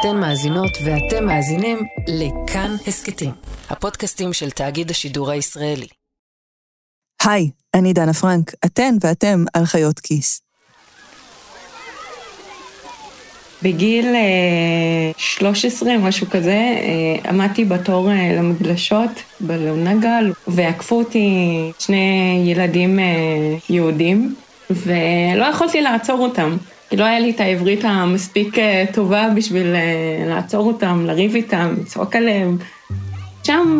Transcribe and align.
אתן 0.00 0.16
מאזינות 0.16 0.78
ואתם 0.84 1.26
מאזינים 1.26 1.78
לכאן 2.08 2.76
הסכתים, 2.86 3.30
הפודקאסטים 3.70 4.32
של 4.32 4.50
תאגיד 4.50 4.90
השידור 4.90 5.30
הישראלי. 5.30 5.86
היי, 7.22 7.50
אני 7.74 7.92
דנה 7.92 8.12
פרנק, 8.12 8.52
אתן 8.66 8.94
ואתם 9.00 9.44
על 9.54 9.64
חיות 9.64 10.00
כיס. 10.00 10.42
בגיל 13.62 14.06
13, 15.16 15.90
אה, 15.90 15.98
משהו 15.98 16.26
כזה, 16.30 16.52
אה, 16.52 17.30
עמדתי 17.30 17.64
בתור 17.64 18.10
אה, 18.10 18.34
למגלשות 18.36 19.10
בלונגל, 19.40 20.32
ועקפו 20.46 20.98
אותי 20.98 21.28
שני 21.78 22.42
ילדים 22.46 22.98
יהודים, 23.70 24.34
ולא 24.70 25.44
יכולתי 25.44 25.80
לעצור 25.80 26.18
אותם. 26.18 26.56
כי 26.90 26.96
לא 26.96 27.04
היה 27.04 27.20
לי 27.20 27.30
את 27.30 27.40
העברית 27.40 27.84
המספיק 27.84 28.56
טובה 28.92 29.28
בשביל 29.36 29.66
לעצור 30.28 30.66
אותם, 30.66 31.04
לריב 31.06 31.34
איתם, 31.34 31.74
לצעוק 31.80 32.16
עליהם. 32.16 32.58
שם 33.42 33.78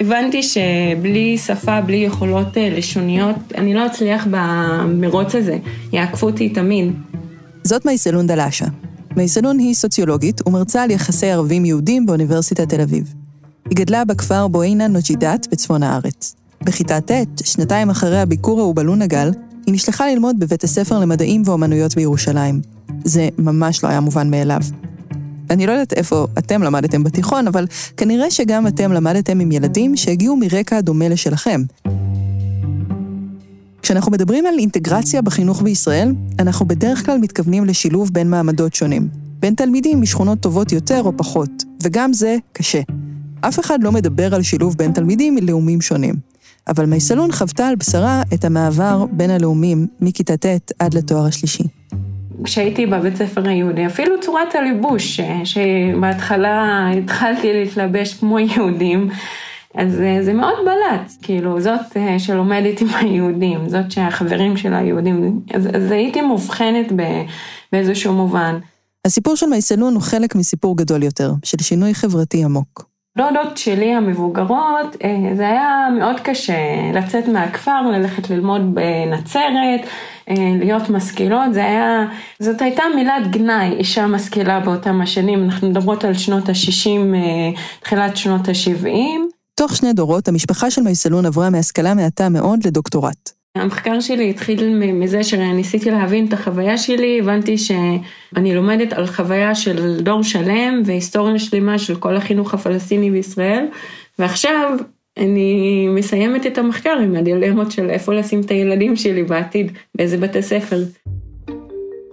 הבנתי 0.00 0.42
שבלי 0.42 1.38
שפה, 1.38 1.80
בלי 1.80 1.96
יכולות 1.96 2.48
לשוניות, 2.56 3.36
אני 3.54 3.74
לא 3.74 3.86
אצליח 3.86 4.26
במרוץ 4.30 5.34
הזה, 5.34 5.58
יעקפו 5.92 6.26
אותי 6.26 6.48
תמיד. 6.48 6.92
זאת 7.64 7.84
מייסלון 7.84 8.26
דלאשה. 8.26 8.66
מייסלון 9.16 9.58
היא 9.58 9.74
סוציולוגית 9.74 10.46
ומרצה 10.46 10.82
על 10.82 10.90
יחסי 10.90 11.30
ערבים-יהודים 11.30 12.06
באוניברסיטת 12.06 12.68
תל 12.68 12.80
אביב. 12.80 13.14
היא 13.70 13.76
גדלה 13.76 14.04
בכפר 14.04 14.48
בואינה 14.48 14.88
נוג'ידת 14.88 15.46
בצפון 15.50 15.82
הארץ. 15.82 16.34
בכיתה 16.62 17.00
ט', 17.00 17.12
שנתיים 17.44 17.90
אחרי 17.90 18.20
הביקור 18.20 18.60
ההוא 18.60 18.76
בלונגל, 18.76 19.30
היא 19.66 19.74
נשלחה 19.74 20.06
ללמוד 20.06 20.38
בבית 20.38 20.64
הספר 20.64 20.98
למדעים 20.98 21.42
ואומנויות 21.44 21.94
בירושלים. 21.94 22.60
זה 23.04 23.28
ממש 23.38 23.84
לא 23.84 23.88
היה 23.88 24.00
מובן 24.00 24.30
מאליו. 24.30 24.60
אני 25.50 25.66
לא 25.66 25.72
יודעת 25.72 25.92
איפה 25.92 26.26
אתם 26.38 26.62
למדתם 26.62 27.04
בתיכון, 27.04 27.46
אבל 27.46 27.66
כנראה 27.96 28.30
שגם 28.30 28.66
אתם 28.66 28.92
למדתם 28.92 29.40
עם 29.40 29.52
ילדים 29.52 29.96
שהגיעו 29.96 30.36
מרקע 30.36 30.80
דומה 30.80 31.08
לשלכם. 31.08 31.62
כשאנחנו 33.82 34.12
מדברים 34.12 34.46
על 34.46 34.58
אינטגרציה 34.58 35.22
בחינוך 35.22 35.62
בישראל, 35.62 36.12
אנחנו 36.38 36.66
בדרך 36.66 37.06
כלל 37.06 37.18
מתכוונים 37.18 37.64
לשילוב 37.64 38.10
בין 38.12 38.30
מעמדות 38.30 38.74
שונים. 38.74 39.08
בין 39.40 39.54
תלמידים 39.54 40.00
משכונות 40.00 40.40
טובות 40.40 40.72
יותר 40.72 41.02
או 41.04 41.16
פחות, 41.16 41.50
וגם 41.82 42.12
זה 42.12 42.36
קשה. 42.52 42.80
אף 43.40 43.60
אחד 43.60 43.82
לא 43.82 43.92
מדבר 43.92 44.34
על 44.34 44.42
שילוב 44.42 44.76
בין 44.76 44.92
תלמידים 44.92 45.34
מלאומים 45.34 45.80
שונים. 45.80 46.31
אבל 46.68 46.86
מייסלון 46.86 47.32
חוותה 47.32 47.68
על 47.68 47.74
בשרה 47.74 48.22
את 48.34 48.44
המעבר 48.44 49.04
בין 49.10 49.30
הלאומים 49.30 49.86
מכיתה 50.00 50.36
ט' 50.36 50.72
עד 50.78 50.94
לתואר 50.94 51.26
השלישי. 51.26 51.64
כשהייתי 52.44 52.86
בבית 52.86 53.16
ספר 53.16 53.48
היהודי, 53.48 53.86
אפילו 53.86 54.20
צורת 54.20 54.54
הליבוש, 54.54 55.20
שבהתחלה 55.44 56.88
התחלתי 56.98 57.52
להתלבש 57.52 58.14
כמו 58.14 58.38
יהודים, 58.38 59.08
אז 59.74 60.00
אה, 60.00 60.18
זה 60.22 60.32
מאוד 60.32 60.54
בלט, 60.64 61.12
כאילו, 61.22 61.60
זאת 61.60 61.96
אה, 61.96 62.18
שלומדת 62.18 62.80
עם 62.80 62.88
היהודים, 62.94 63.68
זאת 63.68 63.90
שהחברים 63.90 64.56
של 64.56 64.74
היהודים, 64.74 65.40
אז, 65.54 65.66
אז 65.66 65.90
הייתי 65.90 66.20
מובחנת 66.20 66.92
באיזשהו 67.72 68.12
מובן. 68.12 68.58
הסיפור 69.04 69.36
של 69.36 69.46
מייסלון 69.46 69.94
הוא 69.94 70.02
חלק 70.02 70.34
מסיפור 70.34 70.76
גדול 70.76 71.02
יותר, 71.02 71.32
של 71.44 71.58
שינוי 71.62 71.94
חברתי 71.94 72.44
עמוק. 72.44 72.91
דודות 73.18 73.58
שלי 73.58 73.94
המבוגרות, 73.94 74.96
אה, 75.04 75.36
זה 75.36 75.48
היה 75.48 75.88
מאוד 75.98 76.20
קשה 76.20 76.90
לצאת 76.94 77.28
מהכפר, 77.28 77.82
ללכת 77.92 78.30
ללמוד 78.30 78.74
בנצרת, 78.74 79.80
להיות 80.60 80.90
משכילות, 80.90 81.54
זה 81.54 81.64
היה, 81.64 82.06
זאת 82.38 82.62
הייתה 82.62 82.82
מילת 82.96 83.30
גנאי, 83.30 83.72
אישה 83.72 84.06
משכילה 84.06 84.60
באותם 84.60 85.00
השנים, 85.00 85.44
אנחנו 85.44 85.70
מדברות 85.70 86.04
על 86.04 86.14
שנות 86.14 86.48
ה-60, 86.48 87.14
תחילת 87.80 88.16
שנות 88.16 88.48
ה-70. 88.48 88.88
תוך 89.54 89.76
שני 89.76 89.92
דורות, 89.92 90.28
המשפחה 90.28 90.70
של 90.70 90.82
מייסלון 90.82 91.26
עברה 91.26 91.50
מהשכלה 91.50 91.94
מעטה 91.94 92.28
מאוד 92.28 92.66
לדוקטורט. 92.66 93.41
המחקר 93.56 94.00
שלי 94.00 94.30
התחיל 94.30 94.74
מזה 94.92 95.24
שניסיתי 95.24 95.90
להבין 95.90 96.26
את 96.26 96.32
החוויה 96.32 96.78
שלי, 96.78 97.20
הבנתי 97.20 97.58
שאני 97.58 98.54
לומדת 98.54 98.92
על 98.92 99.06
חוויה 99.06 99.54
של 99.54 100.00
דור 100.02 100.22
שלם 100.22 100.82
והיסטוריה 100.84 101.38
שלמה 101.38 101.78
של 101.78 101.96
כל 101.96 102.16
החינוך 102.16 102.54
הפלסטיני 102.54 103.10
בישראל, 103.10 103.66
ועכשיו 104.18 104.76
אני 105.16 105.86
מסיימת 105.88 106.46
את 106.46 106.58
המחקר 106.58 106.98
עם 107.04 107.16
הדילמות 107.16 107.72
של 107.72 107.90
איפה 107.90 108.14
לשים 108.14 108.40
את 108.40 108.50
הילדים 108.50 108.96
שלי 108.96 109.22
בעתיד, 109.22 109.72
באיזה 109.94 110.16
בתי 110.16 110.42
ספר. 110.42 110.82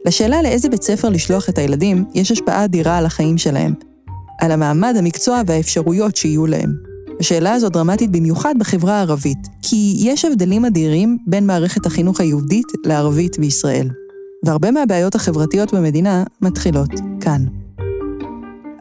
לשאלה 0.06 0.42
לאיזה 0.42 0.70
בית 0.70 0.84
ספר 0.84 1.10
לשלוח 1.10 1.50
את 1.50 1.58
הילדים, 1.58 2.06
יש 2.16 2.32
השפעה 2.32 2.66
אדירה 2.66 2.98
על 2.98 3.06
החיים 3.06 3.38
שלהם, 3.38 3.74
על 4.42 4.52
המעמד, 4.52 4.94
המקצוע 4.98 5.42
והאפשרויות 5.48 6.16
שיהיו 6.16 6.46
להם. 6.48 6.89
השאלה 7.20 7.54
הזו 7.54 7.70
דרמטית 7.70 8.12
במיוחד 8.12 8.56
בחברה 8.60 8.94
הערבית, 8.94 9.48
כי 9.62 9.96
יש 10.00 10.26
הבדלים 10.26 10.66
אדירים 10.66 11.18
בין 11.28 11.48
מערכת 11.48 11.86
החינוך 11.86 12.20
היהודית 12.20 12.68
לערבית 12.86 13.40
בישראל. 13.40 13.90
והרבה 14.46 14.72
מהבעיות 14.72 15.16
החברתיות 15.16 15.74
במדינה 15.74 16.24
מתחילות 16.42 16.90
כאן. 17.22 17.46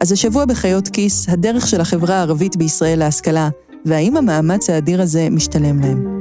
אז 0.00 0.12
השבוע 0.12 0.44
בחיות 0.44 0.88
כיס, 0.88 1.28
הדרך 1.28 1.66
של 1.69 1.81
החברה 1.81 2.15
הערבית 2.15 2.56
בישראל 2.56 2.99
להשכלה, 2.99 3.49
והאם 3.84 4.16
המאמץ 4.16 4.70
האדיר 4.70 5.03
הזה 5.03 5.28
משתלם 5.31 5.81
להם. 5.81 6.19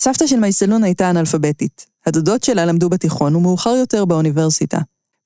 סבתא 0.00 0.26
של 0.26 0.40
מייסלון 0.40 0.84
הייתה 0.84 1.10
אנאלפביתית. 1.10 1.86
הדודות 2.06 2.44
שלה 2.44 2.64
למדו 2.64 2.88
בתיכון 2.88 3.36
ומאוחר 3.36 3.70
יותר 3.70 4.04
באוניברסיטה. 4.04 4.78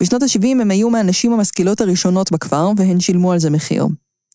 בשנות 0.03 0.22
ה-70 0.22 0.47
הם 0.60 0.70
היו 0.70 0.91
מהנשים 0.91 1.32
המשכילות 1.32 1.80
הראשונות 1.80 2.32
בכפר, 2.32 2.70
והן 2.76 3.00
שילמו 3.00 3.32
על 3.32 3.38
זה 3.38 3.50
מחיר. 3.50 3.86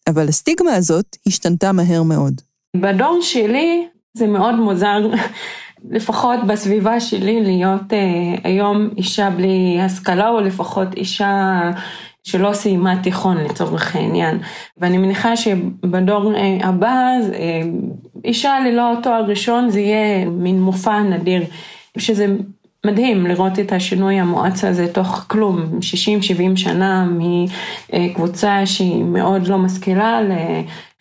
אבל 0.08 0.28
הסטיגמה 0.28 0.76
הזאת 0.76 1.16
השתנתה 1.28 1.72
מהר 1.72 2.04
מאוד. 2.04 2.42
בדור 2.76 3.20
שלי 3.22 3.88
זה 4.18 4.28
מאוד 4.28 4.56
מוזר, 4.56 4.98
לפחות 5.96 6.40
בסביבה 6.48 7.00
שלי, 7.00 7.42
להיות 7.44 7.94
אה, 7.94 8.36
היום 8.44 8.90
אישה 8.98 9.30
בלי 9.30 9.82
השכלה, 9.82 10.30
או 10.30 10.42
לפחות 10.42 10.94
אישה 10.94 11.62
שלא 12.24 12.54
סיימה 12.54 13.04
תיכון 13.04 13.38
לצורך 13.38 13.96
העניין. 13.96 14.40
ואני 14.78 14.98
מניחה 14.98 15.36
שבדור 15.36 16.36
אה, 16.36 16.58
הבא, 16.62 17.08
אה, 17.34 17.62
אישה 18.26 18.60
ללא 18.60 18.94
תואר 19.04 19.26
ראשון 19.26 19.70
זה 19.70 19.80
יהיה 19.80 20.26
מין 20.26 20.62
מופע 20.62 21.02
נדיר, 21.02 21.44
שזה 21.98 22.28
מדהים 22.88 23.28
לראות 23.28 23.60
את 23.60 23.72
השינוי 23.72 24.20
המואץ 24.20 24.64
הזה 24.64 24.88
תוך 24.88 25.26
כלום, 25.28 25.80
60-70 26.54 26.56
שנה 26.56 27.10
מקבוצה 27.94 28.66
שהיא 28.66 29.04
מאוד 29.04 29.48
לא 29.48 29.58
משכילה 29.58 30.22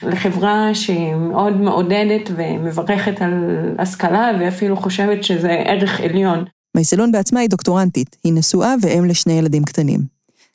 לחברה 0.02 0.70
שהיא 0.74 1.14
מאוד 1.14 1.56
מעודדת 1.56 2.30
ומברכת 2.36 3.22
על 3.22 3.32
השכלה 3.78 4.30
ואפילו 4.40 4.76
חושבת 4.76 5.24
שזה 5.24 5.50
ערך 5.50 6.00
עליון. 6.00 6.44
מייסלון 6.74 7.12
בעצמה 7.12 7.40
היא 7.40 7.48
דוקטורנטית, 7.48 8.16
היא 8.24 8.32
נשואה 8.32 8.74
ואם 8.82 9.04
לשני 9.04 9.32
ילדים 9.32 9.64
קטנים. 9.64 10.00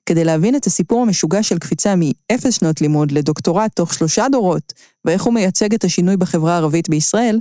כדי 0.05 0.23
להבין 0.23 0.55
את 0.55 0.65
הסיפור 0.65 1.01
המשוגע 1.01 1.43
של 1.43 1.57
קפיצה 1.57 1.93
מאפס 1.97 2.59
שנות 2.59 2.81
לימוד 2.81 3.11
לדוקטורט 3.11 3.75
תוך 3.75 3.93
שלושה 3.93 4.25
דורות, 4.31 4.73
ואיך 5.05 5.23
הוא 5.23 5.33
מייצג 5.33 5.73
את 5.73 5.83
השינוי 5.83 6.17
בחברה 6.17 6.53
הערבית 6.53 6.89
בישראל, 6.89 7.39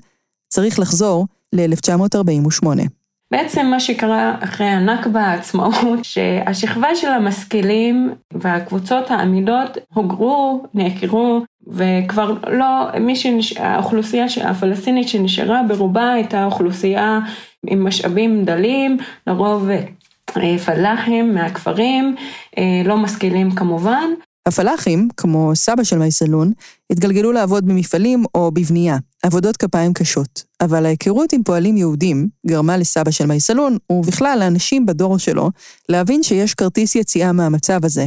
צריך 0.49 0.79
לחזור 0.79 1.27
ל-1948. 1.53 3.00
בעצם 3.31 3.67
מה 3.67 3.81
שקרה 3.81 4.35
אחרי 4.41 4.67
הנכבה 4.67 5.21
העצמאות, 5.21 5.99
שהשכבה 6.03 6.95
של 6.95 7.09
המשכילים 7.09 8.15
והקבוצות 8.33 9.11
העמידות 9.11 9.79
הוגרו, 9.95 10.63
נעקרו, 10.75 11.45
וכבר 11.67 12.35
לא, 12.51 13.01
מי 13.01 13.17
שנש... 13.17 13.57
האוכלוסייה 13.57 14.27
הפלסטינית 14.45 15.09
שנשארה 15.09 15.63
ברובה 15.69 16.13
הייתה 16.13 16.45
אוכלוסייה 16.45 17.21
עם 17.67 17.87
משאבים 17.87 18.45
דלים, 18.45 18.97
לרוב 19.27 19.69
אה, 19.71 20.59
פלאחים 20.59 21.35
מהכפרים, 21.35 22.17
אה, 22.59 22.83
לא 22.85 22.97
משכילים 22.97 23.51
כמובן. 23.51 24.11
הפלאחים, 24.47 25.09
כמו 25.17 25.53
סבא 25.55 25.85
של 25.85 25.99
מייסלון, 25.99 26.53
התגלגלו 26.91 27.33
לעבוד 27.33 27.67
במפעלים 27.67 28.25
או 28.35 28.51
בבנייה, 28.51 28.99
עבודות 29.23 29.57
כפיים 29.57 29.93
קשות. 29.93 30.45
אבל 30.61 30.87
ההיכרות 30.87 31.33
עם 31.33 31.43
פועלים 31.43 31.77
יהודים 31.77 32.29
גרמה 32.47 32.77
לסבא 32.77 33.11
של 33.11 33.27
מייסלון, 33.27 33.77
ובכלל 33.93 34.37
לאנשים 34.41 34.87
בדור 34.87 35.19
שלו, 35.19 35.51
להבין 35.89 36.23
שיש 36.23 36.55
כרטיס 36.55 36.95
יציאה 36.95 37.33
מהמצב 37.33 37.85
הזה. 37.85 38.07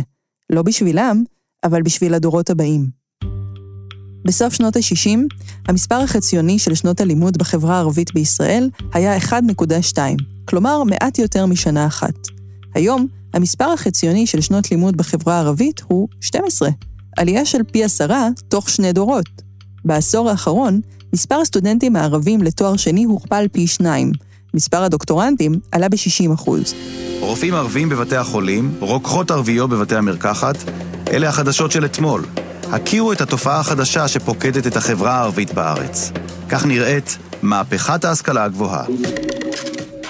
לא 0.50 0.62
בשבילם, 0.62 1.24
אבל 1.64 1.82
בשביל 1.82 2.14
הדורות 2.14 2.50
הבאים. 2.50 3.04
בסוף 4.26 4.54
שנות 4.54 4.76
ה-60, 4.76 5.20
המספר 5.68 5.96
החציוני 5.96 6.60
של 6.60 6.76
שנות 6.76 7.02
הלימוד 7.02 7.38
בחברה 7.38 7.76
הערבית 7.76 8.14
בישראל 8.14 8.70
היה 8.94 9.18
1.2, 9.18 9.98
כלומר 10.46 10.84
מעט 10.84 11.20
יותר 11.20 11.46
משנה 11.46 11.88
אחת. 11.88 12.14
היום, 12.76 13.08
המספר 13.34 13.66
החציוני 13.74 14.28
של 14.28 14.42
שנות 14.42 14.72
לימוד 14.72 14.98
בחברה 14.98 15.36
הערבית 15.36 15.82
הוא 15.88 16.08
12, 16.22 16.70
עלייה 17.18 17.46
של 17.46 17.64
פי 17.72 17.84
עשרה 17.84 18.28
תוך 18.48 18.70
שני 18.70 18.94
דורות. 18.94 19.26
בעשור 19.86 20.30
האחרון, 20.30 20.80
מספר 21.14 21.36
הסטודנטים 21.36 21.96
הערבים 21.96 22.42
לתואר 22.42 22.78
שני 22.78 23.04
הוכפל 23.04 23.48
פי 23.52 23.68
שניים, 23.68 24.12
מספר 24.54 24.84
הדוקטורנטים 24.84 25.54
עלה 25.72 25.90
ב-60%. 25.90 26.50
רופאים 27.20 27.54
ערבים 27.54 27.90
בבתי 27.90 28.16
החולים, 28.16 28.76
רוקחות 28.80 29.32
ערביות 29.32 29.70
בבתי 29.70 29.96
המרקחת, 29.96 30.56
אלה 31.12 31.30
החדשות 31.30 31.72
של 31.72 31.86
אתמול. 31.86 32.26
הכירו 32.72 33.12
את 33.12 33.22
התופעה 33.22 33.60
החדשה 33.60 34.08
שפוקדת 34.08 34.68
את 34.68 34.78
החברה 34.78 35.12
הערבית 35.12 35.54
בארץ. 35.54 36.12
כך 36.50 36.66
נראית 36.66 37.18
מהפכת 37.42 38.06
ההשכלה 38.06 38.44
הגבוהה. 38.44 38.84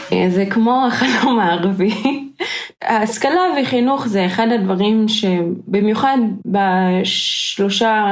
זה 0.10 0.46
כמו 0.50 0.88
החלום 0.88 1.40
הערבי. 1.40 2.23
השכלה 2.82 3.42
וחינוך 3.62 4.08
זה 4.08 4.26
אחד 4.26 4.48
הדברים 4.52 5.08
שבמיוחד 5.08 6.18
בשלושה 6.46 8.06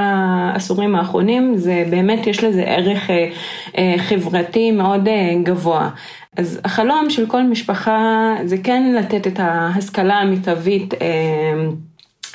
עשורים 0.56 0.96
האחרונים, 0.96 1.58
זה 1.58 1.86
באמת 1.90 2.28
יש 2.28 2.44
לזה 2.44 2.62
ערך 2.62 3.10
אה, 3.10 3.30
אה, 3.78 3.96
חברתי 3.98 4.72
מאוד 4.72 5.08
אה, 5.08 5.34
גבוה. 5.44 5.90
אז 6.38 6.60
החלום 6.66 7.10
של 7.10 7.26
כל 7.26 7.44
משפחה 7.44 8.36
זה 8.44 8.58
כן 8.58 8.94
לתת 8.94 9.28
את 9.28 9.40
ההשכלה 9.40 10.16
המיטבית 10.16 10.94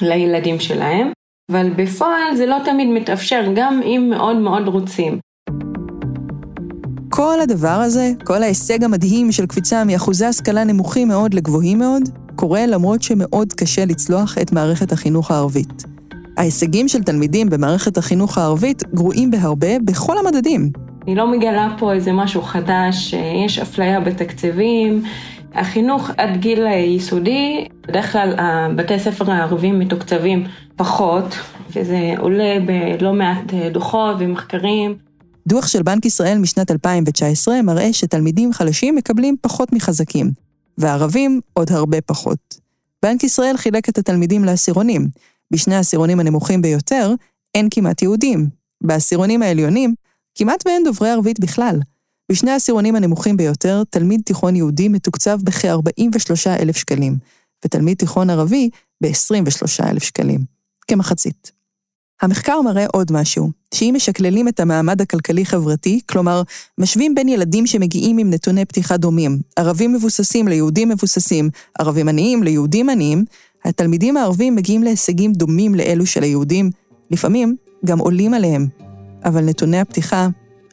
לילדים 0.03 0.61
שלהם, 0.61 1.11
אבל 1.53 1.71
בפועל 1.77 2.35
זה 2.35 2.47
לא 2.47 2.57
תמיד 2.65 2.89
מתאפשר, 2.89 3.43
גם 3.55 3.81
אם 3.83 4.07
מאוד 4.11 4.37
מאוד 4.37 4.69
רוצים. 4.69 5.26
כל 7.17 7.41
הדבר 7.41 7.69
הזה, 7.69 8.13
כל 8.25 8.43
ההישג 8.43 8.85
המדהים 8.85 9.33
של 9.33 9.47
קפיצה 9.47 9.85
מאחוזי 9.85 10.25
השכלה 10.25 10.65
נמוכים 10.65 11.09
מאוד 11.09 11.35
לגבוהים 11.35 11.79
מאוד, 11.79 12.03
קורה 12.35 12.67
למרות 12.67 13.03
שמאוד 13.03 13.53
קשה 13.53 13.85
לצלוח 13.85 14.39
את 14.39 14.53
מערכת 14.53 14.93
החינוך 14.93 15.31
הערבית. 15.31 15.85
ההישגים 16.37 16.89
של 16.89 17.03
תלמידים 17.03 17.51
במערכת 17.51 17.99
החינוך 17.99 18.39
הערבית 18.39 18.83
גרועים 18.95 19.31
בהרבה 19.31 19.79
בכל 19.85 20.15
המדדים. 20.19 20.71
אני 21.07 21.15
לא 21.15 21.31
מגלה 21.31 21.69
פה 21.79 21.93
איזה 21.93 22.13
משהו 22.13 22.43
חדש, 22.43 23.15
יש 23.47 23.59
אפליה 23.59 24.01
בתקציבים. 24.01 25.03
החינוך 25.55 26.11
עד 26.17 26.37
גיל 26.37 26.67
יסודי, 26.67 27.69
בדרך 27.89 28.13
כלל 28.13 28.35
בתי 28.77 28.95
הספר 28.95 29.31
הערבים 29.31 29.79
מתוקצבים 29.79 30.45
פחות, 30.77 31.37
וזה 31.77 32.15
עולה 32.19 32.57
בלא 32.67 33.13
מעט 33.13 33.55
דוחות 33.73 34.17
ומחקרים. 34.19 35.07
דוח 35.47 35.67
של 35.67 35.83
בנק 35.83 36.05
ישראל 36.07 36.39
משנת 36.39 36.71
2019 36.71 37.63
מראה 37.63 37.93
שתלמידים 37.93 38.53
חלשים 38.53 38.95
מקבלים 38.95 39.37
פחות 39.41 39.73
מחזקים, 39.73 40.31
וערבים 40.79 41.41
עוד 41.53 41.73
הרבה 41.73 42.01
פחות. 42.01 42.61
בנק 43.03 43.25
ישראל 43.25 43.57
חילק 43.57 43.89
את 43.89 43.99
התלמידים 43.99 44.45
לעשירונים. 44.45 45.09
בשני 45.51 45.75
העשירונים 45.75 46.21
הנמוכים 46.21 46.63
ביותר 46.63 47.15
אין 47.55 47.69
כמעט 47.71 48.03
יהודים. 48.03 48.49
בעשירונים 48.81 49.43
העליונים 49.43 49.95
כמעט 50.35 50.67
ואין 50.67 50.85
דוברי 50.85 51.11
ערבית 51.11 51.41
בכלל. 51.41 51.81
בשני 52.33 52.51
העשירונים 52.51 52.97
הנמוכים 52.97 53.37
ביותר, 53.37 53.83
תלמיד 53.91 54.21
תיכון 54.25 54.57
יהודי 54.57 54.89
מתוקצב 54.89 55.39
בכ-43,000 55.43 56.73
שקלים, 56.73 57.17
ותלמיד 57.65 57.97
תיכון 57.97 58.31
ערבי 58.31 58.71
ב-23,000 59.03 60.01
שקלים, 60.01 60.41
כמחצית. 60.89 61.56
המחקר 62.23 62.61
מראה 62.61 62.87
עוד 62.93 63.13
משהו, 63.13 63.51
שאם 63.75 63.93
משקללים 63.97 64.49
את 64.49 64.61
המעמד 64.61 65.01
הכלכלי-חברתי, 65.01 66.01
כלומר, 66.07 66.43
משווים 66.79 67.15
בין 67.15 67.29
ילדים 67.29 67.67
שמגיעים 67.67 68.19
עם 68.19 68.31
נתוני 68.31 68.65
פתיחה 68.65 68.97
דומים, 68.97 69.39
ערבים 69.57 69.93
מבוססים 69.93 70.49
ליהודים 70.49 70.89
מבוססים, 70.89 71.51
ערבים 71.79 72.09
עניים 72.09 72.43
ליהודים 72.43 72.91
עניים, 72.91 73.25
התלמידים 73.65 74.17
הערבים 74.17 74.55
מגיעים 74.57 74.83
להישגים 74.83 75.33
דומים 75.33 75.75
לאלו 75.75 76.07
של 76.07 76.23
היהודים, 76.23 76.71
לפעמים 77.11 77.57
גם 77.85 77.99
עולים 77.99 78.35
עליהם, 78.35 78.67
אבל 79.25 79.45
נתוני 79.45 79.81
הפתיחה 79.81 80.29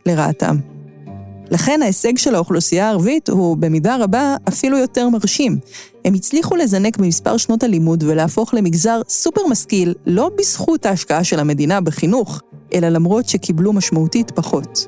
לרעתם. 0.05 0.72
לכן 1.53 1.81
ההישג 1.81 2.17
של 2.17 2.35
האוכלוסייה 2.35 2.87
הערבית 2.87 3.29
הוא 3.29 3.57
במידה 3.57 3.97
רבה 3.99 4.35
אפילו 4.47 4.77
יותר 4.77 5.09
מרשים. 5.09 5.57
הם 6.05 6.13
הצליחו 6.13 6.55
לזנק 6.55 6.97
במספר 6.97 7.37
שנות 7.37 7.63
הלימוד 7.63 8.03
ולהפוך 8.03 8.53
למגזר 8.53 9.01
סופר 9.09 9.41
משכיל, 9.49 9.93
לא 10.05 10.29
בזכות 10.37 10.85
ההשקעה 10.85 11.23
של 11.23 11.39
המדינה 11.39 11.81
בחינוך, 11.81 12.41
אלא 12.73 12.89
למרות 12.89 13.29
שקיבלו 13.29 13.73
משמעותית 13.73 14.31
פחות. 14.31 14.87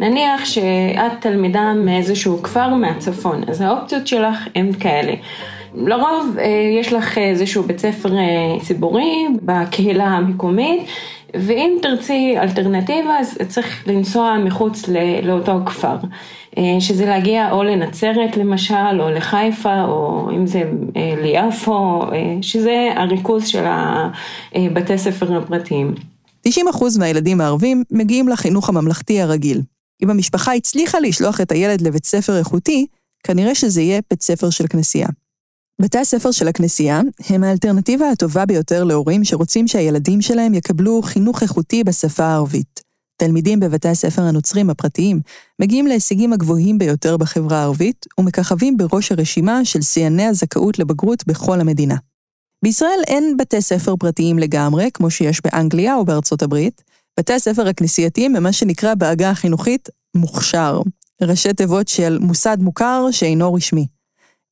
נניח 0.00 0.44
שאת 0.44 1.12
תלמידה 1.20 1.74
מאיזשהו 1.74 2.42
כפר 2.42 2.74
מהצפון, 2.74 3.42
אז 3.48 3.60
האופציות 3.60 4.06
שלך 4.06 4.38
הן 4.54 4.72
כאלה. 4.72 5.12
לרוב 5.74 6.36
אה, 6.38 6.44
יש 6.80 6.92
לך 6.92 7.18
איזשהו 7.18 7.62
בית 7.62 7.78
ספר 7.78 8.16
אה, 8.16 8.60
ציבורי 8.62 9.26
בקהילה 9.42 10.04
המקומית, 10.04 10.86
ואם 11.40 11.78
תרצי 11.82 12.34
אלטרנטיבה, 12.38 13.18
אז 13.20 13.38
צריך 13.48 13.88
לנסוע 13.88 14.36
מחוץ 14.44 14.84
לאותו 15.22 15.60
כפר. 15.66 15.96
אה, 16.58 16.80
שזה 16.80 17.06
להגיע 17.06 17.50
או 17.50 17.62
לנצרת 17.62 18.36
למשל, 18.36 19.00
או 19.00 19.10
לחיפה, 19.10 19.82
או 19.82 20.30
אם 20.30 20.46
זה 20.46 20.62
ליפו, 21.22 22.02
שזה 22.42 22.88
הריכוז 22.96 23.46
של 23.46 23.64
הבתי 24.54 24.98
ספר 24.98 25.36
הפרטיים. 25.36 25.94
90% 26.48 26.50
מהילדים 26.98 27.40
הערבים 27.40 27.82
מגיעים 27.90 28.28
לחינוך 28.28 28.68
הממלכתי 28.68 29.20
הרגיל. 29.20 29.62
אם 30.02 30.10
המשפחה 30.10 30.52
הצליחה 30.52 31.00
לשלוח 31.00 31.40
את 31.40 31.52
הילד 31.52 31.80
לבית 31.80 32.04
ספר 32.04 32.38
איכותי, 32.38 32.86
כנראה 33.24 33.54
שזה 33.54 33.82
יהיה 33.82 34.00
בית 34.10 34.22
ספר 34.22 34.50
של 34.50 34.66
כנסייה. 34.66 35.08
בתי 35.82 35.98
הספר 35.98 36.30
של 36.30 36.48
הכנסייה 36.48 37.00
הם 37.28 37.44
האלטרנטיבה 37.44 38.10
הטובה 38.10 38.46
ביותר 38.46 38.84
להורים 38.84 39.24
שרוצים 39.24 39.68
שהילדים 39.68 40.22
שלהם 40.22 40.54
יקבלו 40.54 41.02
חינוך 41.02 41.42
איכותי 41.42 41.84
בשפה 41.84 42.24
הערבית. 42.24 42.80
תלמידים 43.16 43.60
בבתי 43.60 43.88
הספר 43.88 44.22
הנוצרים 44.22 44.70
הפרטיים 44.70 45.20
מגיעים 45.62 45.86
להישגים 45.86 46.32
הגבוהים 46.32 46.78
ביותר 46.78 47.16
בחברה 47.16 47.58
הערבית 47.58 48.06
ומככבים 48.20 48.76
בראש 48.76 49.12
הרשימה 49.12 49.64
של 49.64 49.82
שיאני 49.82 50.26
הזכאות 50.26 50.78
לבגרות 50.78 51.26
בכל 51.26 51.60
המדינה. 51.60 51.96
בישראל 52.64 53.00
אין 53.06 53.36
בתי 53.36 53.62
ספר 53.62 53.96
פרטיים 53.96 54.38
לגמרי, 54.38 54.90
כמו 54.94 55.10
שיש 55.10 55.40
באנגליה 55.44 55.94
או 55.94 56.04
בארצות 56.04 56.42
הברית. 56.42 56.82
בתי 57.18 57.32
הספר 57.32 57.68
הכנסייתיים 57.68 58.36
הם 58.36 58.42
מה 58.42 58.52
שנקרא 58.52 58.94
בעגה 58.94 59.30
החינוכית 59.30 59.88
מוכשר, 60.16 60.80
ראשי 61.22 61.52
תיבות 61.52 61.88
של 61.88 62.18
מוסד 62.20 62.56
מוכר 62.60 63.06
שאינו 63.10 63.54
רשמי. 63.54 63.86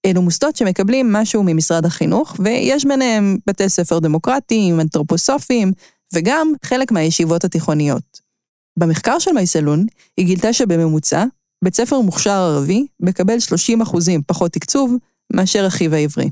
אלו 0.06 0.22
מוסדות 0.22 0.56
שמקבלים 0.56 1.12
משהו 1.12 1.42
ממשרד 1.42 1.86
החינוך, 1.86 2.36
ויש 2.38 2.84
ביניהם 2.84 3.36
בתי 3.46 3.68
ספר 3.68 3.98
דמוקרטיים, 3.98 4.80
אנתרופוסופיים, 4.80 5.72
וגם 6.14 6.52
חלק 6.64 6.92
מהישיבות 6.92 7.44
התיכוניות. 7.44 8.20
במחקר 8.78 9.18
של 9.18 9.32
מייסלון, 9.32 9.86
היא 10.16 10.26
גילתה 10.26 10.52
שבממוצע, 10.52 11.25
בית 11.64 11.75
ספר 11.75 12.00
מוכשר 12.00 12.30
ערבי 12.30 12.87
מקבל 13.00 13.37
30% 13.82 14.11
פחות 14.26 14.52
תקצוב 14.52 14.94
מאשר 15.32 15.66
אחיו 15.66 15.94
העברי. 15.94 16.30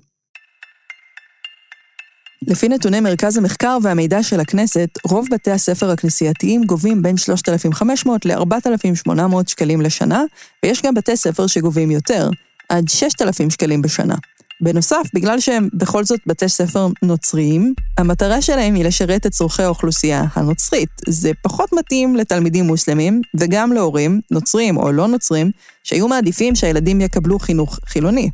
לפי 2.48 2.68
נתוני 2.68 3.00
מרכז 3.00 3.36
המחקר 3.36 3.78
והמידע 3.82 4.22
של 4.22 4.40
הכנסת, 4.40 4.88
רוב 5.04 5.26
בתי 5.30 5.50
הספר 5.50 5.90
הכנסייתיים 5.90 6.64
גובים 6.64 7.02
בין 7.02 7.16
3,500 7.16 8.26
ל-4,800 8.26 9.12
שקלים 9.46 9.80
לשנה, 9.80 10.24
ויש 10.64 10.82
גם 10.82 10.94
בתי 10.94 11.16
ספר 11.16 11.46
שגובים 11.46 11.90
יותר, 11.90 12.28
עד 12.72 12.88
6,000 12.88 13.50
שקלים 13.50 13.82
בשנה. 13.82 14.14
בנוסף, 14.60 15.02
בגלל 15.14 15.40
שהם 15.40 15.68
בכל 15.74 16.04
זאת 16.04 16.20
בתי 16.26 16.48
ספר 16.48 16.88
נוצריים, 17.02 17.74
המטרה 17.98 18.42
שלהם 18.42 18.74
היא 18.74 18.84
לשרת 18.84 19.26
את 19.26 19.32
צורכי 19.32 19.62
האוכלוסייה 19.62 20.24
הנוצרית. 20.34 20.88
זה 21.08 21.30
פחות 21.42 21.72
מתאים 21.72 22.16
לתלמידים 22.16 22.64
מוסלמים, 22.64 23.20
וגם 23.40 23.72
להורים, 23.72 24.20
נוצרים 24.30 24.76
או 24.76 24.92
לא 24.92 25.08
נוצרים, 25.08 25.50
שהיו 25.84 26.08
מעדיפים 26.08 26.54
שהילדים 26.54 27.00
יקבלו 27.00 27.38
חינוך 27.38 27.78
חילוני. 27.86 28.30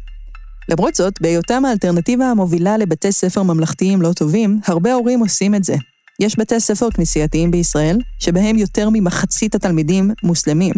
למרות 0.69 0.95
זאת, 0.95 1.21
בהיותם 1.21 1.65
האלטרנטיבה 1.65 2.27
המובילה 2.27 2.77
לבתי 2.77 3.13
ספר 3.13 3.43
ממלכתיים 3.43 4.03
לא 4.03 4.13
טובים, 4.13 4.61
הרבה 4.67 4.95
הורים 4.95 5.21
עושים 5.21 5.55
את 5.55 5.65
זה. 5.65 5.75
יש 6.21 6.39
בתי 6.39 6.61
ספר 6.61 6.91
כנסייתיים 6.91 7.51
בישראל, 7.51 7.99
שבהם 8.19 8.59
יותר 8.59 8.89
ממחצית 8.93 9.55
התלמידים 9.55 10.11
מוסלמים. 10.23 10.73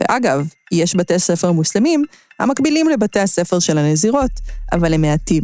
ואגב, 0.00 0.48
יש 0.72 0.96
בתי 0.96 1.18
ספר 1.18 1.52
מוסלמים 1.52 2.04
המקבילים 2.40 2.88
לבתי 2.88 3.20
הספר 3.20 3.58
של 3.58 3.78
הנזירות, 3.78 4.30
אבל 4.72 4.94
הם 4.94 5.00
מעטים. 5.00 5.42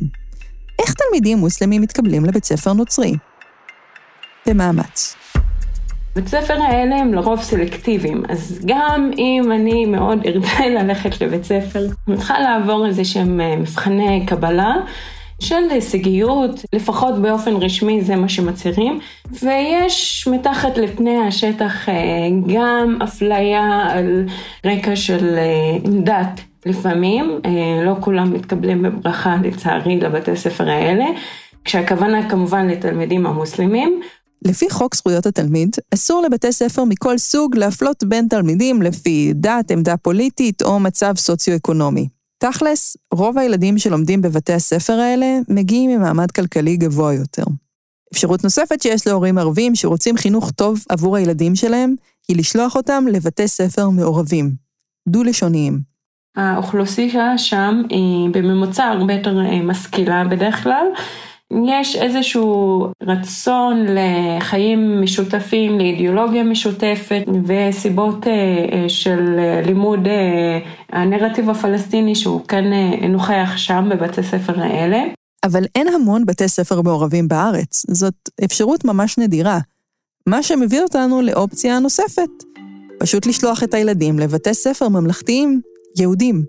איך 0.79 0.95
תלמידים 0.95 1.39
מוסלמים 1.39 1.83
מתקבלים 1.83 2.25
לבית 2.25 2.45
ספר 2.45 2.73
נוצרי? 2.73 3.15
במאמץ. 4.47 5.15
בית 6.17 6.29
ספר 6.29 6.63
האלה 6.63 6.97
הם 6.97 7.15
לרוב 7.15 7.43
סלקטיביים, 7.43 8.23
אז 8.29 8.61
גם 8.67 9.11
אם 9.19 9.53
אני 9.53 9.87
מאוד 9.87 10.19
ארצה 10.27 10.69
ללכת 10.69 11.21
לבית 11.21 11.45
ספר, 11.45 11.87
אני 12.09 12.17
צריכה 12.17 12.41
לעבור 12.41 12.87
איזה 12.87 13.05
שהם 13.05 13.41
אה, 13.41 13.57
מבחני 13.57 14.27
קבלה. 14.27 14.75
של 15.43 15.71
הישגיות, 15.71 16.65
לפחות 16.73 17.19
באופן 17.23 17.57
רשמי 17.57 18.03
זה 18.03 18.17
מה 18.17 18.29
שמצהירים, 18.29 19.01
ויש 19.43 20.29
מתחת 20.33 20.77
לפני 20.79 21.19
השטח 21.19 21.89
אה, 21.89 21.95
גם 22.55 22.99
אפליה 23.05 23.87
על 23.91 24.27
רקע 24.67 24.97
של 24.97 25.39
אה, 25.39 25.79
דת. 26.05 26.41
לפעמים, 26.67 27.41
לא 27.85 27.95
כולם 28.01 28.33
מתקבלים 28.33 28.83
בברכה 28.83 29.37
לצערי 29.45 30.01
לבתי 30.01 30.31
הספר 30.31 30.71
האלה, 30.71 31.05
כשהכוונה 31.65 32.31
כמובן 32.31 32.67
לתלמידים 32.67 33.27
המוסלמים, 33.27 34.01
לפי 34.45 34.71
חוק 34.71 34.95
זכויות 34.95 35.27
התלמיד, 35.27 35.77
אסור 35.95 36.23
לבתי 36.23 36.53
ספר 36.53 36.85
מכל 36.85 37.19
סוג 37.19 37.57
להפלות 37.57 38.05
בין 38.05 38.29
תלמידים 38.29 38.83
לפי 38.83 39.33
דת, 39.35 39.71
עמדה 39.71 39.97
פוליטית 39.97 40.63
או 40.63 40.81
מצב 40.81 41.15
סוציו-אקונומי. 41.17 42.09
תכלס, 42.43 42.97
רוב 43.15 43.39
הילדים 43.39 43.79
שלומדים 43.79 44.23
בבתי 44.23 44.53
הספר 44.53 44.93
האלה 44.93 45.39
מגיעים 45.49 45.91
ממעמד 45.91 46.31
כלכלי 46.31 46.77
גבוה 46.77 47.15
יותר. 47.15 47.45
אפשרות 48.13 48.45
נוספת 48.45 48.83
שיש 48.83 49.07
להורים 49.07 49.39
ערבים 49.39 49.75
שרוצים 49.75 50.17
חינוך 50.17 50.51
טוב 50.51 50.85
עבור 50.89 51.17
הילדים 51.17 51.55
שלהם, 51.55 51.95
היא 52.29 52.37
לשלוח 52.37 52.77
אותם 52.77 53.05
לבתי 53.13 53.49
ספר 53.49 53.89
מעורבים, 53.89 54.51
דו-לשוניים. 55.09 55.81
האוכלוסייה 56.37 57.39
שם 57.39 57.83
היא 57.89 58.31
בממוצע 58.33 58.85
הרבה 58.85 59.15
יותר 59.15 59.41
אה, 59.41 59.63
משכילה 59.63 60.25
בדרך 60.25 60.63
כלל. 60.63 60.87
יש 61.69 61.97
איזשהו 61.97 62.87
רצון 63.03 63.87
לחיים 63.89 65.03
משותפים, 65.03 65.79
לאידיאולוגיה 65.79 66.45
משותפת 66.45 67.23
וסיבות 67.47 68.27
אה, 68.27 68.33
אה, 68.33 68.89
של 68.89 69.39
לימוד 69.67 70.09
הנרטיב 70.93 71.51
הפלסטיני 71.51 72.15
שהוא 72.15 72.41
כן 72.49 72.65
נוכח 73.09 73.53
שם 73.57 73.89
בבתי 73.91 74.23
ספר 74.23 74.61
האלה. 74.61 75.03
אבל 75.45 75.65
אין 75.75 75.89
המון 75.89 76.27
בתי 76.27 76.49
ספר 76.49 76.83
מעורבים 76.83 77.29
בארץ, 77.29 77.83
זאת 77.89 78.15
אפשרות 78.45 78.85
ממש 78.85 79.19
נדירה. 79.19 79.59
מה 80.27 80.43
שמביא 80.43 80.81
אותנו 80.81 81.23
לאופציה 81.23 81.79
נוספת, 81.79 82.31
פשוט 83.01 83.27
לשלוח 83.27 83.63
את 83.63 83.75
הילדים 83.75 84.19
לבתי 84.19 84.55
ספר 84.55 84.89
ממלכתיים 84.89 85.61
יהודים. 85.99 86.45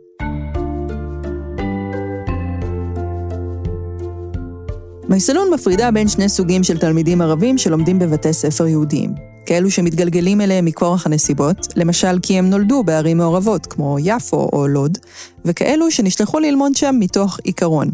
מייסלון 5.10 5.54
מפרידה 5.54 5.92
בין 5.92 6.08
שני 6.08 6.30
סוגים 6.30 6.64
של 6.64 6.78
תלמידים 6.78 7.22
ערבים 7.22 7.58
שלומדים 7.58 8.00
בבתי 8.00 8.34
ספר 8.34 8.68
יהודיים. 8.68 9.14
כאלו 9.46 9.72
שמתגלגלים 9.72 10.42
אליהם 10.42 10.66
מכורח 10.66 11.06
הנסיבות, 11.06 11.68
למשל 11.76 12.20
כי 12.22 12.38
הם 12.38 12.50
נולדו 12.50 12.84
בערים 12.84 13.18
מעורבות, 13.18 13.66
כמו 13.66 13.98
יפו 14.00 14.50
או 14.54 14.68
לוד, 14.68 14.98
וכאלו 15.46 15.92
שנשלחו 15.92 16.40
ללמוד 16.40 16.76
שם 16.76 16.96
מתוך 17.00 17.40
עיקרון. 17.44 17.92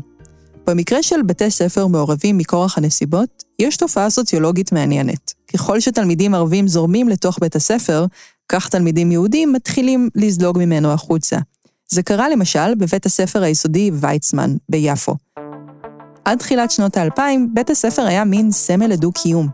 במקרה 0.68 1.04
של 1.04 1.22
בתי 1.22 1.52
ספר 1.52 1.88
מעורבים 1.88 2.38
מכורח 2.38 2.78
הנסיבות, 2.78 3.44
יש 3.60 3.78
תופעה 3.78 4.10
סוציולוגית 4.10 4.72
מעניינת. 4.72 5.34
ככל 5.54 5.80
שתלמידים 5.80 6.36
ערבים 6.36 6.68
זורמים 6.68 7.10
לתוך 7.10 7.38
בית 7.42 7.56
הספר, 7.56 8.06
כך 8.50 8.70
תלמידים 8.70 9.12
יהודים 9.12 9.54
מתחילים 9.54 10.10
לזלוג 10.16 10.58
ממנו 10.58 10.92
החוצה. 10.92 11.38
זה 11.90 12.04
קרה 12.04 12.30
למשל 12.30 12.76
בבית 12.76 13.06
הספר 13.06 13.44
היסודי 13.44 13.92
ויצמן 13.94 14.56
ביפו. 14.70 15.16
עד 16.30 16.38
תחילת 16.38 16.72
שנות 16.72 16.98
האלפיים, 16.98 17.50
בית 17.54 17.70
הספר 17.70 18.02
היה 18.02 18.24
מין 18.24 18.52
סמל 18.52 18.88
לדו-קיום. 18.88 19.48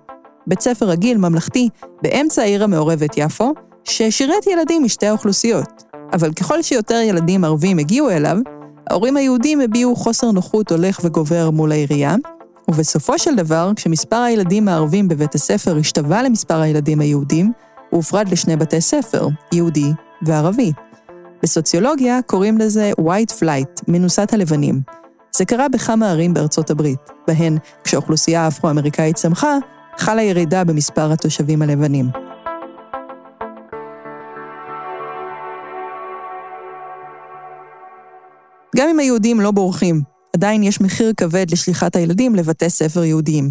בית 0.47 0.61
ספר 0.61 0.85
רגיל, 0.85 1.17
ממלכתי, 1.17 1.69
באמצע 2.01 2.41
העיר 2.41 2.63
המעורבת 2.63 3.17
יפו, 3.17 3.53
ששירת 3.83 4.47
ילדים 4.47 4.83
משתי 4.83 5.07
האוכלוסיות. 5.07 5.83
אבל 6.13 6.33
ככל 6.33 6.61
שיותר 6.61 6.95
ילדים 6.95 7.43
ערבים 7.43 7.77
הגיעו 7.77 8.09
אליו, 8.09 8.37
ההורים 8.89 9.17
היהודים 9.17 9.61
הביעו 9.61 9.95
חוסר 9.95 10.31
נוחות 10.31 10.71
הולך 10.71 10.99
וגובר 11.03 11.49
מול 11.49 11.71
העירייה, 11.71 12.15
ובסופו 12.71 13.19
של 13.19 13.35
דבר, 13.35 13.71
כשמספר 13.75 14.15
הילדים 14.21 14.67
הערבים 14.67 15.07
בבית 15.07 15.35
הספר 15.35 15.77
השתווה 15.77 16.23
למספר 16.23 16.61
הילדים 16.61 16.99
היהודים, 16.99 17.51
הוא 17.89 17.97
הופרד 17.97 18.29
לשני 18.29 18.55
בתי 18.55 18.81
ספר, 18.81 19.27
יהודי 19.53 19.91
וערבי. 20.21 20.71
בסוציולוגיה 21.43 22.19
קוראים 22.25 22.57
לזה 22.57 22.91
white 23.01 23.33
flight, 23.41 23.83
מנוסת 23.87 24.33
הלבנים. 24.33 25.04
זה 25.37 25.45
קרה 25.45 25.69
בכמה 25.69 26.11
ערים 26.11 26.33
בארצות 26.33 26.69
הברית, 26.69 26.99
בהן, 27.27 27.57
כשהאוכלוסייה 27.83 28.41
האפרו-אמריקאית 28.41 29.15
צמחה, 29.15 29.57
חלה 29.97 30.21
ירידה 30.21 30.63
במספר 30.63 31.11
התושבים 31.11 31.61
הלבנים. 31.61 32.09
גם 38.75 38.89
אם 38.89 38.99
היהודים 38.99 39.41
לא 39.41 39.51
בורחים, 39.51 40.01
עדיין 40.35 40.63
יש 40.63 40.81
מחיר 40.81 41.13
כבד 41.17 41.51
לשליחת 41.51 41.95
הילדים 41.95 42.35
לבתי 42.35 42.69
ספר 42.69 43.03
יהודיים. 43.03 43.49